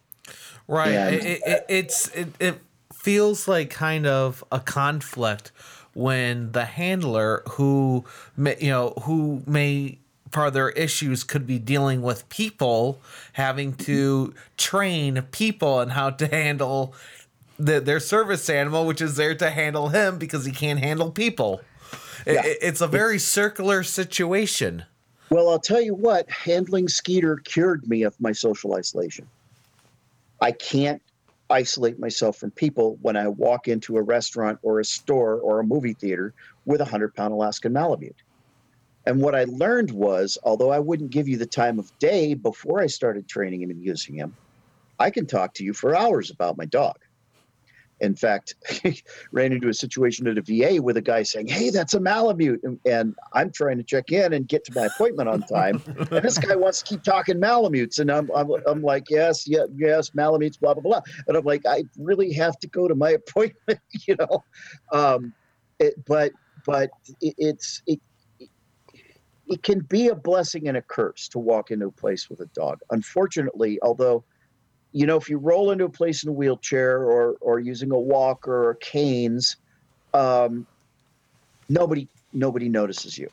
[0.67, 0.91] Right.
[0.91, 2.59] And- It, it, it's it, it
[2.93, 5.51] feels like kind of a conflict
[5.93, 8.03] when the handler who
[8.37, 9.99] may, you know who may
[10.51, 12.99] their issues could be dealing with people
[13.33, 16.95] having to train people on how to handle
[17.59, 21.61] the, their service animal, which is there to handle him because he can't handle people.
[22.25, 22.43] Yeah.
[22.45, 24.85] it- it's a very circular situation.
[25.33, 29.27] Well, I'll tell you what, handling Skeeter cured me of my social isolation.
[30.39, 31.01] I can't
[31.49, 35.63] isolate myself from people when I walk into a restaurant or a store or a
[35.63, 38.21] movie theater with a 100 pound Alaskan Malamute.
[39.07, 42.79] And what I learned was, although I wouldn't give you the time of day before
[42.79, 44.35] I started training him and using him,
[44.99, 46.97] I can talk to you for hours about my dog.
[48.03, 48.55] In fact,
[49.31, 52.59] ran into a situation at a VA with a guy saying, "Hey, that's a Malamute,"
[52.63, 56.21] and, and I'm trying to check in and get to my appointment on time, and
[56.21, 60.13] this guy wants to keep talking Malamutes, and I'm, I'm I'm like, "Yes, yeah, yes,
[60.13, 63.79] Malamutes, blah blah blah," and I'm like, "I really have to go to my appointment,"
[64.05, 64.43] you know,
[64.91, 65.33] um,
[65.79, 66.33] it, but
[66.65, 66.89] but
[67.21, 68.01] it, it's it,
[69.47, 72.47] it can be a blessing and a curse to walk into a place with a
[72.47, 72.79] dog.
[72.91, 74.25] Unfortunately, although
[74.93, 77.99] you know, if you roll into a place in a wheelchair or or using a
[77.99, 79.57] walker or canes,
[80.13, 80.67] um,
[81.67, 83.27] nobody nobody notices you.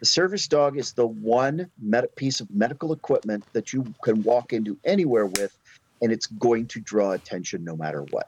[0.00, 4.52] The service dog is the one med- piece of medical equipment that you can walk
[4.52, 5.52] into anywhere with,
[6.00, 8.26] and it's going to draw attention no matter what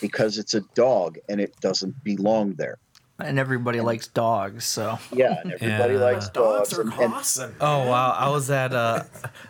[0.00, 2.78] because it's a dog and it doesn't belong there.
[3.24, 6.00] And everybody likes dogs, so Yeah, and everybody Yeah.
[6.00, 6.70] likes dogs.
[6.70, 7.54] Dogs are and- and- awesome.
[7.60, 8.10] Oh wow!
[8.18, 9.06] I was at a,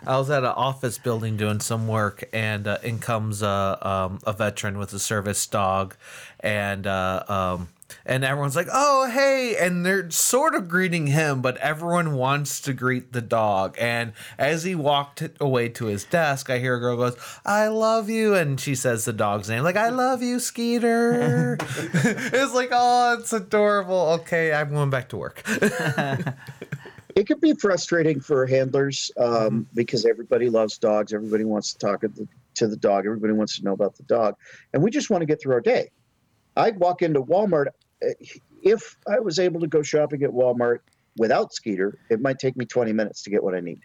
[0.06, 4.20] I was at an office building doing some work, and uh, in comes a um,
[4.26, 5.96] a veteran with a service dog,
[6.40, 7.68] and uh, um,
[8.05, 12.72] and everyone's like, "Oh hey!" and they're sort of greeting him, but everyone wants to
[12.72, 13.76] greet the dog.
[13.81, 18.09] And as he walked away to his desk, I hear a girl goes, "I love
[18.09, 23.16] you," and she says the dog's name, like, "I love you, Skeeter." it's like, oh,
[23.18, 24.18] it's adorable.
[24.20, 25.42] Okay, I'm going back to work.
[27.14, 31.12] it could be frustrating for handlers um, because everybody loves dogs.
[31.12, 33.07] Everybody wants to talk to the, to the dog.
[33.07, 34.37] Everybody wants to know about the dog,
[34.72, 35.90] and we just want to get through our day.
[36.57, 37.66] I'd walk into Walmart
[38.62, 40.81] if I was able to go shopping at Walmart
[41.17, 41.99] without Skeeter.
[42.11, 43.81] It might take me 20 minutes to get what I need.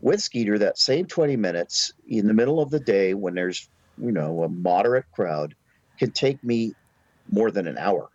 [0.00, 4.12] With Skeeter, that same 20 minutes in the middle of the day when there's you
[4.12, 5.54] know a moderate crowd
[5.98, 6.74] can take me
[7.30, 8.10] more than an hour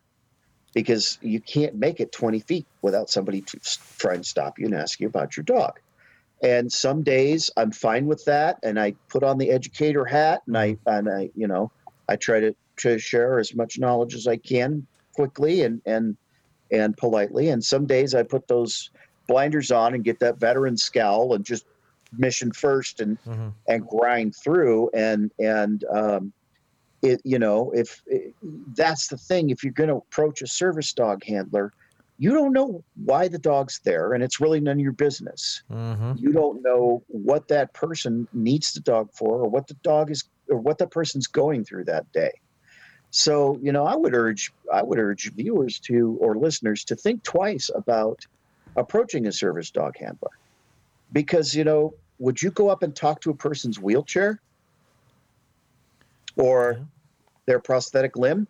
[0.74, 3.60] because you can't make it 20 feet without somebody to
[3.98, 5.80] try and stop you and ask you about your dog.
[6.44, 10.58] And some days I'm fine with that, and I put on the educator hat, and
[10.58, 11.72] I and I you know
[12.08, 16.18] I try to to share as much knowledge as I can quickly and and
[16.72, 17.50] and politely.
[17.50, 18.90] And some days I put those
[19.28, 21.66] blinders on and get that veteran scowl and just
[22.18, 23.54] mission first and Mhm.
[23.68, 24.90] and grind through.
[24.94, 26.34] And and um,
[27.02, 28.36] it you know if it,
[28.76, 29.50] that's the thing.
[29.50, 31.72] If you're going to approach a service dog handler
[32.18, 35.64] you don't know why the dog's there and it's really none of your business.
[35.70, 40.12] Hmm you don't know what that person needs the dog for or what the dog
[40.12, 42.32] is or what the person's going through that day
[43.12, 47.22] so you know i would urge i would urge viewers to or listeners to think
[47.24, 48.26] twice about
[48.76, 50.30] approaching a service dog handler.
[51.12, 54.40] Because you know would you go up and talk to a person's wheelchair?
[56.38, 56.80] Or
[57.46, 58.48] their prosthetic limb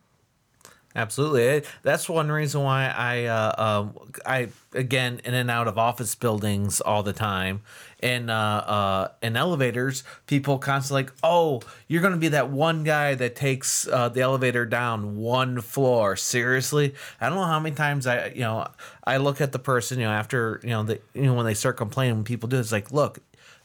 [0.96, 1.64] Absolutely.
[1.84, 6.82] That's one reason why I, uh, um, I again in and out of office buildings
[6.82, 7.62] all the time,
[8.02, 13.16] in uh, uh, in elevators, people constantly like, "Oh, you're gonna be that one guy
[13.16, 18.06] that takes uh, the elevator down one floor." Seriously, I don't know how many times
[18.08, 18.68] I, you know,
[19.06, 21.54] I look at the person, you know, after you know, the, you know, when they
[21.54, 23.20] start complaining, when people do, it's like, look,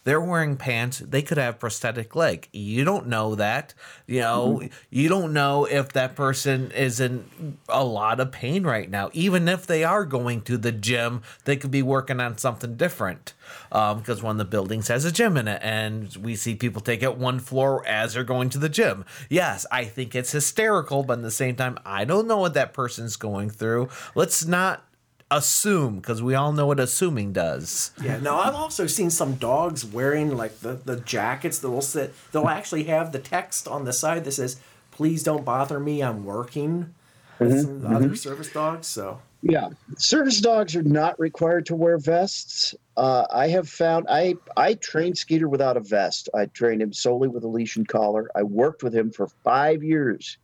[0.07, 1.01] they're wearing pants.
[1.01, 2.49] They could have prosthetic leg.
[2.53, 3.75] You don't know that
[4.07, 4.61] you know?
[4.61, 4.67] Mm-hmm.
[4.91, 9.49] You don't know if that person is in a lot of pain right now even
[9.49, 13.35] if they are going to the gym they could be working on something different
[13.73, 16.81] um, because one of the buildings has a gym in it and we see people
[16.81, 19.05] take it one floor as they're going to the gym.
[19.29, 22.73] Yes i think it's hysterical but at the same time i don't know what that
[22.73, 23.89] person's going through.
[24.15, 24.86] Let's not
[25.31, 28.19] assume because we all know what assuming does Yeah.
[28.19, 32.15] Now I've also seen some dogs wearing like the, the jackets that will sit.
[32.31, 34.61] They'll actually have the text on the side that says,
[34.93, 36.03] "Please don't bother me.
[36.03, 36.95] I'm working."
[37.39, 38.87] With some other service dogs.
[38.87, 42.75] So Yeah, service dogs are not required to wear vests.
[42.97, 46.29] Uh, I have found I I trained Skeeter without a vest.
[46.35, 48.31] I trained him solely with a leash and collar.
[48.35, 50.39] I worked with him for five years,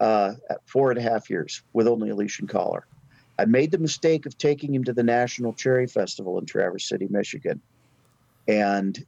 [0.00, 2.86] uh, at four and a half years with only a leash and collar.
[3.38, 7.06] I made the mistake of taking him to the National Cherry Festival in Traverse City,
[7.10, 7.60] Michigan,
[8.46, 9.04] and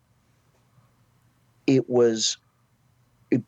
[1.66, 2.36] it was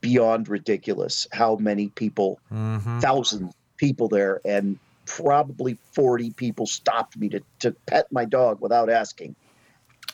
[0.01, 2.99] beyond ridiculous how many people mm-hmm.
[2.99, 8.91] thousand people there and probably 40 people stopped me to, to pet my dog without
[8.91, 9.37] asking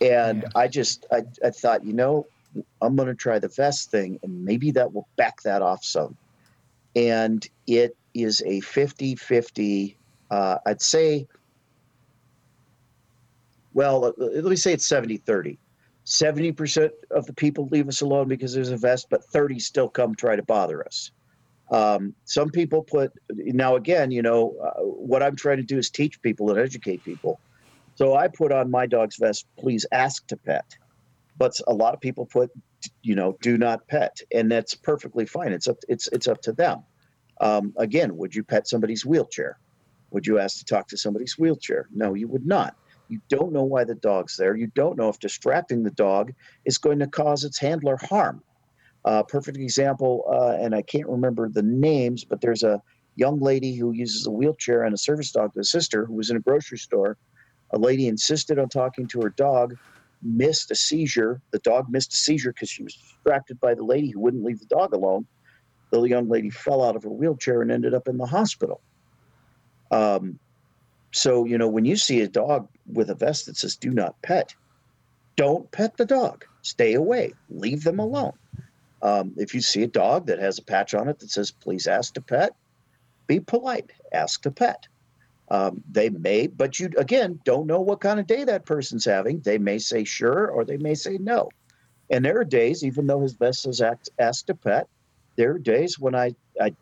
[0.01, 0.49] and Yeah.
[0.57, 2.27] i just I, I thought you know
[2.83, 6.17] i'm going to try the vest thing and maybe that will back that off some
[6.95, 9.97] and it is a 50 50
[10.33, 11.27] uh, i'd say
[13.73, 15.59] well let me say it's 70 30
[16.05, 20.17] 70% of the people leave us alone because there's a vest but 30 still come
[20.17, 21.13] try to bother us
[21.73, 25.89] um, some people put now again, you know, uh, what I'm trying to do is
[25.89, 27.41] teach people and educate people.
[27.95, 30.67] So I put on my dog's vest, please ask to pet.
[31.39, 32.51] But a lot of people put,
[33.03, 35.53] you know, do not pet, and that's perfectly fine.
[35.53, 36.85] It's up, it's it's up to them.
[37.41, 39.59] Um, again, would you pet somebody's wheelchair?
[40.13, 41.89] Would you ask to talk to somebody's wheelchair?
[41.93, 42.75] No, you would not.
[43.09, 44.57] You don't know why the dog's there.
[44.57, 46.33] You don't know if distracting the dog
[46.65, 48.43] is going to cause its handler harm.
[49.05, 52.81] Uh, perfect example, uh, and I can't remember the names, but there's a
[53.17, 56.37] young lady who uses a wheelchair and a service dog, the sister, who was in
[56.37, 57.19] a grocery store.
[57.73, 59.75] A lady insisted on talking to her dog,
[60.23, 61.41] missed a seizure.
[61.53, 64.61] The dog missed a seizure because she was distracted by the lady who wouldn't leave
[64.61, 65.27] the dog alone.
[65.91, 68.83] The young lady fell out of her wheelchair and ended up in the hospital.
[69.93, 70.39] Um,
[71.13, 74.21] so, you know, when you see a dog with a vest that says do not
[74.23, 74.55] pet,
[75.37, 76.45] don't pet the dog.
[76.63, 77.35] Stay away.
[77.51, 78.33] Leave them alone.
[79.03, 81.87] Um, if you see a dog that has a patch on it that says "Please
[81.87, 82.55] ask to pet,"
[83.27, 83.91] be polite.
[84.13, 84.87] Ask to pet.
[85.49, 89.41] Um, they may, but you again don't know what kind of day that person's having.
[89.41, 91.51] They may say sure, or they may say no.
[92.11, 94.87] And there are days, even though his vest says ask, ask to pet,
[95.37, 96.75] there are days when I I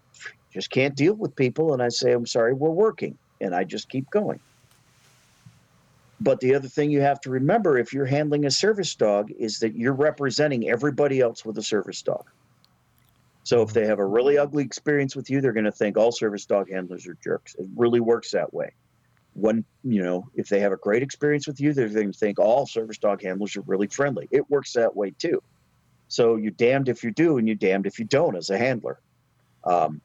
[0.52, 3.88] just can't deal with people, and I say I'm sorry, we're working, and I just
[3.88, 4.40] keep going.
[6.20, 9.60] But the other thing you have to remember if you're handling a service dog is
[9.60, 12.28] that you're representing everybody else with a service dog.
[13.42, 16.12] So if they have a really ugly experience with you, they're going to think all
[16.12, 17.54] service dog handlers are jerks.
[17.54, 18.74] It really works that way.
[19.32, 22.38] When, you know, if they have a great experience with you, they're going to think
[22.38, 24.28] all service dog handlers are really friendly.
[24.30, 25.42] It works that way too.
[26.08, 29.00] So you're damned if you do and you're damned if you don't as a handler.
[29.64, 30.02] Um,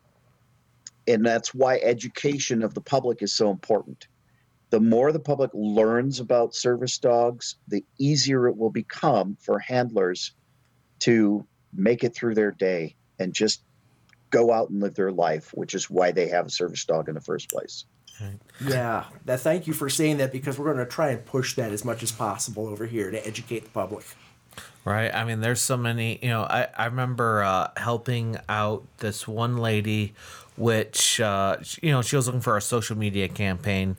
[1.08, 4.08] and that's why education of the public is so important
[4.70, 10.34] the more the public learns about service dogs, the easier it will become for handlers
[11.00, 13.64] to make it through their day and just
[14.32, 17.16] go out and live their life, which is why they have a service dog in
[17.16, 17.86] the first place.
[18.66, 19.42] Yeah, that.
[19.42, 22.02] Thank you for saying that because we're going to try and push that as much
[22.02, 24.06] as possible over here to educate the public.
[24.84, 25.14] Right.
[25.14, 26.20] I mean, there's so many.
[26.22, 30.14] You know, I I remember uh, helping out this one lady,
[30.58, 33.98] which uh, you know she was looking for a social media campaign,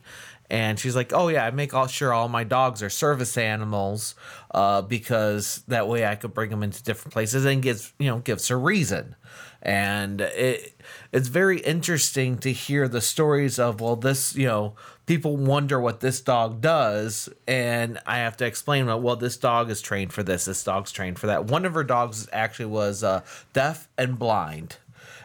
[0.49, 4.15] and she's like, "Oh yeah, I make all sure all my dogs are service animals,
[4.51, 8.19] uh, because that way I could bring them into different places and gives you know
[8.19, 9.15] gives her reason."
[9.61, 10.73] And it
[11.11, 14.75] it's very interesting to hear the stories of well, this you know
[15.07, 19.71] people wonder what this dog does, and I have to explain well, well, this dog
[19.71, 21.45] is trained for this, this dog's trained for that.
[21.45, 23.21] One of her dogs actually was uh,
[23.53, 24.77] deaf and blind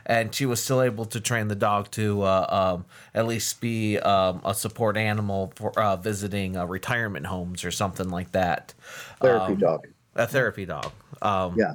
[0.04, 3.98] and she was still able to train the dog to uh, um, at least be
[3.98, 8.74] um, a support animal for uh, visiting uh, retirement homes or something like that.
[9.20, 9.86] Therapy Um, dog.
[10.16, 10.90] A therapy dog.
[11.20, 11.74] Um, Yeah.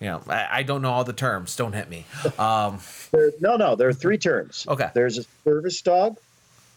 [0.00, 1.54] You know, I, I don't know all the terms.
[1.54, 2.04] Don't hit me.
[2.36, 2.80] Um,
[3.12, 4.66] There, no, no, there are three terms.
[4.68, 4.90] Okay.
[4.92, 6.18] There's a service dog,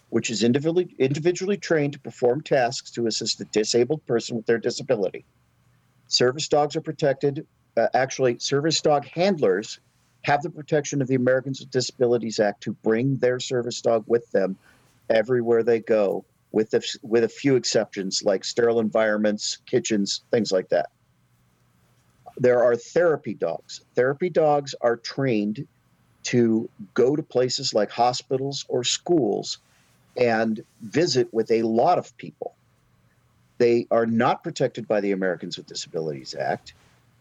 [0.10, 4.58] which is individually individually trained to perform tasks to assist a disabled person with their
[4.58, 5.26] disability.
[6.08, 7.46] Service dogs are protected.
[7.76, 9.80] Uh, actually, service dog handlers
[10.22, 14.30] have the protection of the Americans with Disabilities Act to bring their service dog with
[14.32, 14.58] them
[15.10, 20.70] everywhere they go, with a, with a few exceptions like sterile environments, kitchens, things like
[20.70, 20.90] that.
[22.38, 23.82] There are therapy dogs.
[23.96, 25.68] Therapy dogs are trained
[26.24, 29.60] to go to places like hospitals or schools
[30.18, 32.56] and visit with a lot of people.
[33.60, 36.74] They are not protected by the Americans with Disabilities Act.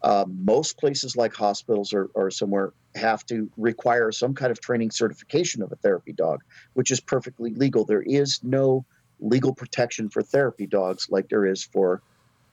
[0.02, 4.90] Uh, most places like hospitals or, or somewhere have to require some kind of training
[4.90, 6.42] certification of a therapy dog,
[6.74, 7.84] which is perfectly legal.
[7.84, 8.84] There is no
[9.20, 12.02] legal protection for therapy dogs like there is for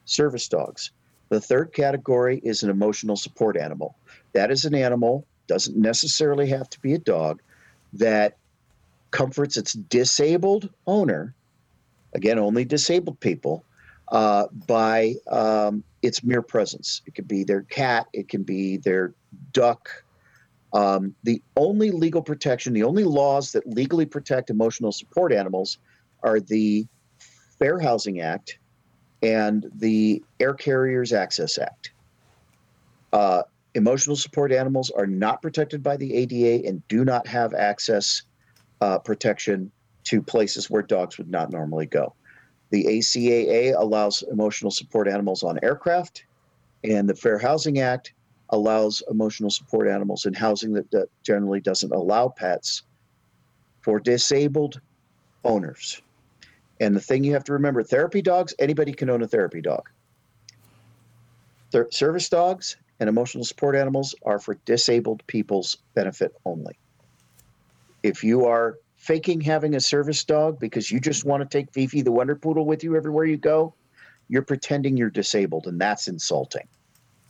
[0.05, 0.91] service dogs.
[1.29, 3.95] The third category is an emotional support animal.
[4.33, 7.41] That is an animal, doesn't necessarily have to be a dog,
[7.93, 8.37] that
[9.13, 11.33] comforts its disabled owner,
[12.13, 13.63] again, only disabled people,
[14.11, 17.01] uh, by um, its mere presence.
[17.05, 19.13] It could be their cat, it can be their
[19.53, 19.87] duck.
[20.73, 25.77] Um, the only legal protection, the only laws that legally protect emotional support animals
[26.23, 26.87] are the
[27.59, 28.57] Fair Housing Act
[29.21, 31.91] and the Air Carriers Access Act.
[33.13, 33.43] Uh,
[33.75, 38.23] emotional support animals are not protected by the ADA and do not have access
[38.83, 39.71] uh, protection
[40.03, 42.13] to places where dogs would not normally go.
[42.69, 46.25] The ACAA allows emotional support animals on aircraft,
[46.83, 48.13] and the Fair Housing Act
[48.49, 52.83] allows emotional support animals in housing that, that generally doesn't allow pets
[53.79, 54.81] for disabled
[55.45, 56.01] owners.
[56.81, 59.89] And the thing you have to remember therapy dogs, anybody can own a therapy dog.
[61.71, 66.77] Ther- service dogs and emotional support animals are for disabled people's benefit only.
[68.03, 72.01] If you are faking having a service dog because you just want to take Fifi
[72.01, 73.73] the Wonder Poodle with you everywhere you go,
[74.29, 76.67] you're pretending you're disabled, and that's insulting.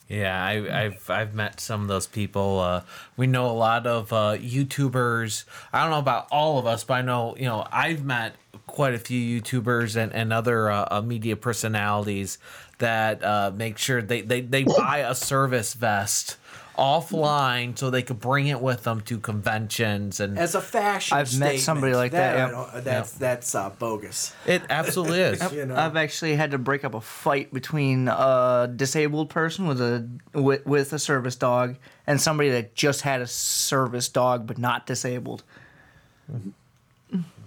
[0.08, 2.60] Yeah, I, I've I've met some of those people.
[2.60, 2.82] Uh,
[3.18, 5.46] we know a lot of uh, YouTubers.
[5.72, 8.36] I don't know about all of us, but I know you know I've met
[8.68, 12.38] quite a few YouTubers and and other uh, uh, media personalities
[12.78, 16.38] that uh, make sure they, they they buy a service vest
[16.78, 21.38] offline so they could bring it with them to conventions and As a fashion, I've
[21.38, 22.48] met somebody like that, I yeah.
[22.52, 24.34] don't- That's that's uh, bogus.
[24.46, 25.52] it absolutely is.
[25.54, 25.76] You know?
[25.76, 30.66] I've actually had to break up a fight between a disabled person with a with,
[30.66, 31.76] with a service dog
[32.08, 35.44] and somebody that just had a service dog but not disabled.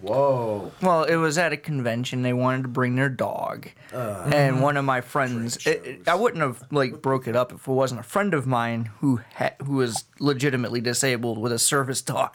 [0.01, 0.72] Whoa.
[0.82, 2.22] Well, it was at a convention.
[2.22, 4.30] They wanted to bring their dog, uh-huh.
[4.34, 5.66] and one of my friends.
[5.66, 8.47] It, it- I wouldn't have like broke it up if it wasn't a friend of
[8.47, 12.34] mine who ha- who was legitimately disabled with a service dog.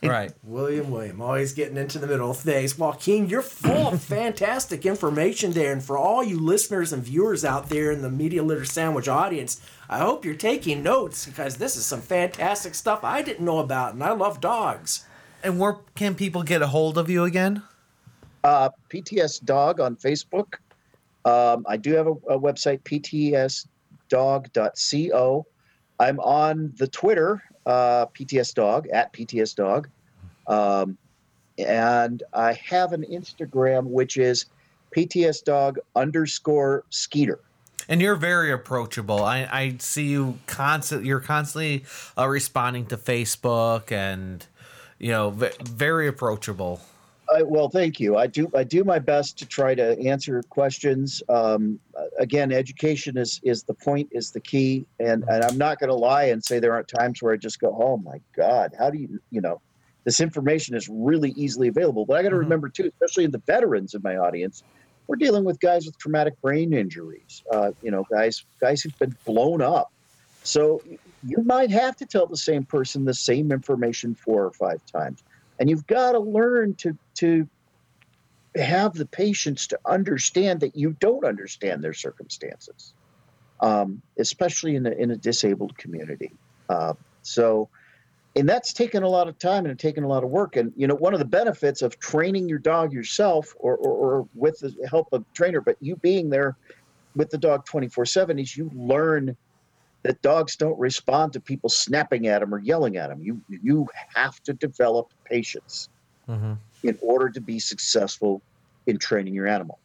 [0.00, 0.32] Right.
[0.44, 2.78] William, William, always getting into the middle of things.
[2.78, 5.72] Joaquin, you're full of fantastic information there.
[5.72, 9.60] And for all you listeners and viewers out there in the Media Layer Sandwich audience,
[9.88, 13.94] I hope you're taking notes because this is some fantastic stuff I didn't know about.
[13.94, 15.04] And I love dogs.
[15.42, 17.62] And where can people get a hold of you again?
[18.44, 20.54] Uh, PTS Dog on Facebook.
[21.24, 22.80] Um, I do have a, a website,
[24.10, 25.46] ptsdog.co.
[26.00, 29.88] I'm on the Twitter, uh, PTS Dog, at PTS Dog.
[30.46, 30.96] Um,
[31.58, 34.46] and I have an Instagram, which is
[34.96, 37.40] PTS Dog underscore Skeeter.
[37.88, 39.22] And you're very approachable.
[39.24, 41.04] I, I see you constant.
[41.04, 41.84] You're constantly
[42.16, 44.46] uh, responding to Facebook, and
[44.98, 46.80] you know, v- very approachable.
[47.34, 48.16] I, well, thank you.
[48.16, 48.50] I do.
[48.54, 51.22] I do my best to try to answer questions.
[51.28, 51.78] Um,
[52.18, 55.94] again, education is is the point, is the key, and and I'm not going to
[55.94, 58.98] lie and say there aren't times where I just go, "Oh my God, how do
[58.98, 59.60] you?" You know,
[60.04, 62.06] this information is really easily available.
[62.06, 62.40] But I got to Mhm.
[62.40, 64.62] remember too, especially in the veterans in my audience,
[65.06, 67.42] we're dealing with guys with traumatic brain injuries.
[67.52, 69.88] Uh, you know, guys guys who've been blown up.
[70.44, 70.80] So
[71.24, 75.22] you might have to tell the same person the same information four or five times.
[75.58, 77.48] And you've got to learn to to
[78.56, 82.92] have the patience to understand that you don't understand their circumstances
[83.60, 86.32] um, especially in a, in a disabled community.
[86.68, 87.68] Uh, so
[88.36, 90.56] and that's taken a lot of time and taken a lot of work.
[90.56, 94.28] And you know one of the benefits of training your dog yourself or, or, or
[94.34, 96.56] with the help of a trainer but you being there
[97.16, 99.36] with the dog 24 7 is you learn
[100.04, 103.20] that dogs don't respond to people snapping at them or yelling at them.
[103.22, 105.88] You you have to develop patience
[106.28, 106.52] Mm-hmm.
[106.82, 108.42] in order to be successful
[108.86, 109.78] in training your animal.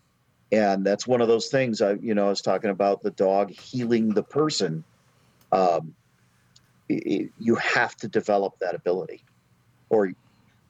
[0.51, 3.49] And that's one of those things I you know I was talking about the dog
[3.51, 4.83] healing the person.
[5.53, 5.95] Um,
[6.91, 9.23] i- i- you have to develop that ability,
[9.89, 10.11] or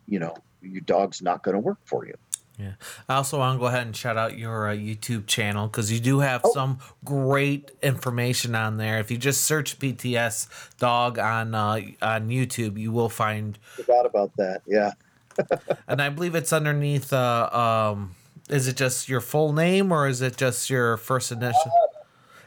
[0.08, 2.14] you know your dog's not going to work for you.
[2.60, 2.74] Yeah.
[3.10, 6.00] I also want to go ahead and shout out your uh, YouTube channel because you
[6.00, 6.52] do have Oh.
[6.54, 9.00] some great information on there.
[9.00, 10.48] If you just search PTS
[10.78, 14.62] dog on uh, on YouTube, you will find, Forgot about that.
[14.68, 14.92] Yeah.
[15.88, 17.12] and I believe it's underneath.
[17.12, 17.50] Uh,
[17.94, 18.16] um,
[18.50, 21.72] is it just your full name or is it just your first initial?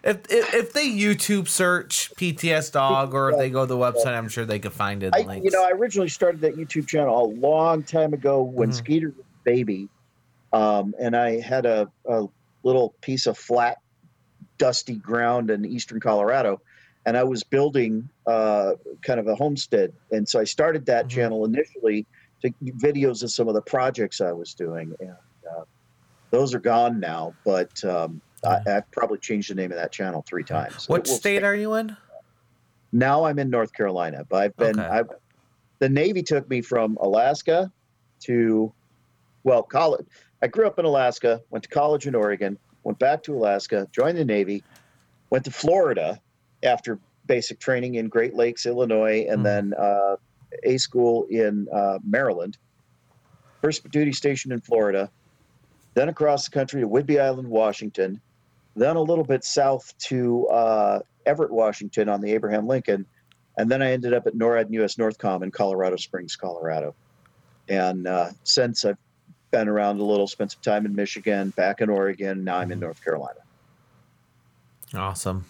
[0.04, 4.14] If, if, if they YouTube search PTS dog or if they go to the website,
[4.16, 5.12] I'm sure they could find it.
[5.16, 8.74] I, you know, I originally started that YouTube channel a long time ago when Mhm.
[8.74, 9.88] Skeeter was a baby,
[10.56, 12.24] um, and I had a, a
[12.64, 13.76] little piece of flat,
[14.58, 16.58] dusty ground in eastern Colorado,
[17.04, 21.10] and I was building uh, kind of a homestead, and so I started that Mhm.
[21.10, 22.06] channel initially
[22.42, 22.52] to
[22.82, 25.64] videos of some of the projects I was doing, and uh,
[26.32, 27.34] those are gone now.
[27.44, 30.84] But um, I, I've probably changed the name of that channel three times.
[30.86, 31.96] what will state are you in?
[32.92, 34.88] now I'm in North Carolina, but I've been Okay.
[34.88, 35.08] I've
[35.80, 37.70] the Navy took me from Alaska
[38.24, 38.72] to
[39.46, 40.06] well, college.
[40.46, 44.16] I grew up in Alaska, went to college in Oregon, went back to Alaska, joined
[44.16, 44.62] the Navy,
[45.28, 46.20] went to Florida
[46.62, 49.42] after basic training in Great Lakes, Illinois, and Mhm.
[49.42, 50.14] then uh,
[50.62, 52.56] A school in uh, Maryland.
[53.60, 55.10] First duty station in Florida,
[55.96, 58.20] then across the country to Whidbey Island, Washington,
[58.76, 63.04] then a little bit south to uh, Everett, Washington on the Abraham Lincoln.
[63.58, 66.94] And then I ended up at NORAD and US Northcom in Colorado Springs, Colorado.
[67.66, 68.96] And uh, since I've
[69.50, 72.80] been around a little, spent some time in Michigan, back in Oregon, now I'm in
[72.80, 73.40] North Carolina.
[74.94, 75.44] Awesome.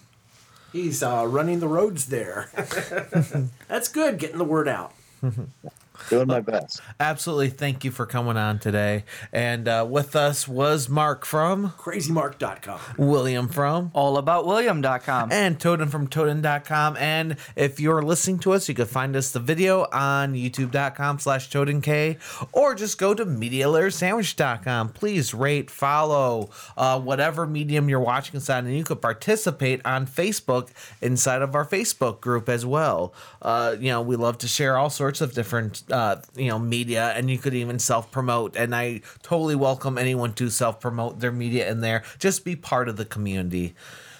[0.71, 2.49] He's uh, running the roads there.
[3.67, 4.93] That's good, getting the word out.
[6.09, 6.81] Doing my best.
[6.99, 7.49] Absolutely.
[7.49, 9.03] Thank you for coming on today.
[9.31, 12.79] And uh, with us was Mark from, CrazyMark.com.
[12.97, 15.31] William from, Allaboutwilliam.com.
[15.31, 16.97] and Toten from Toten.com.
[16.97, 21.49] And if you're listening to us, you can find us the video on youtube.com slash
[21.49, 22.17] TotenK
[22.51, 24.89] or just go to MediaLayerSandwich.com.
[24.89, 30.05] Please rate, follow, uh, whatever medium you're watching us on, and you could participate on
[30.07, 30.69] Facebook
[31.01, 33.13] inside of our Facebook group as well.
[33.41, 37.13] Uh, you know, we love to share all sorts of different, uh, you know, media,
[37.15, 38.55] and you could even self promote.
[38.55, 42.03] And I totally welcome anyone to self promote their media in there.
[42.19, 43.75] Just be part of the community.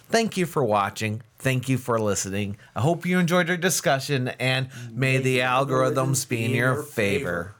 [0.09, 1.21] Thank you for watching.
[1.37, 2.57] Thank you for listening.
[2.75, 7.56] I hope you enjoyed our discussion, and may the algorithms be in your favor.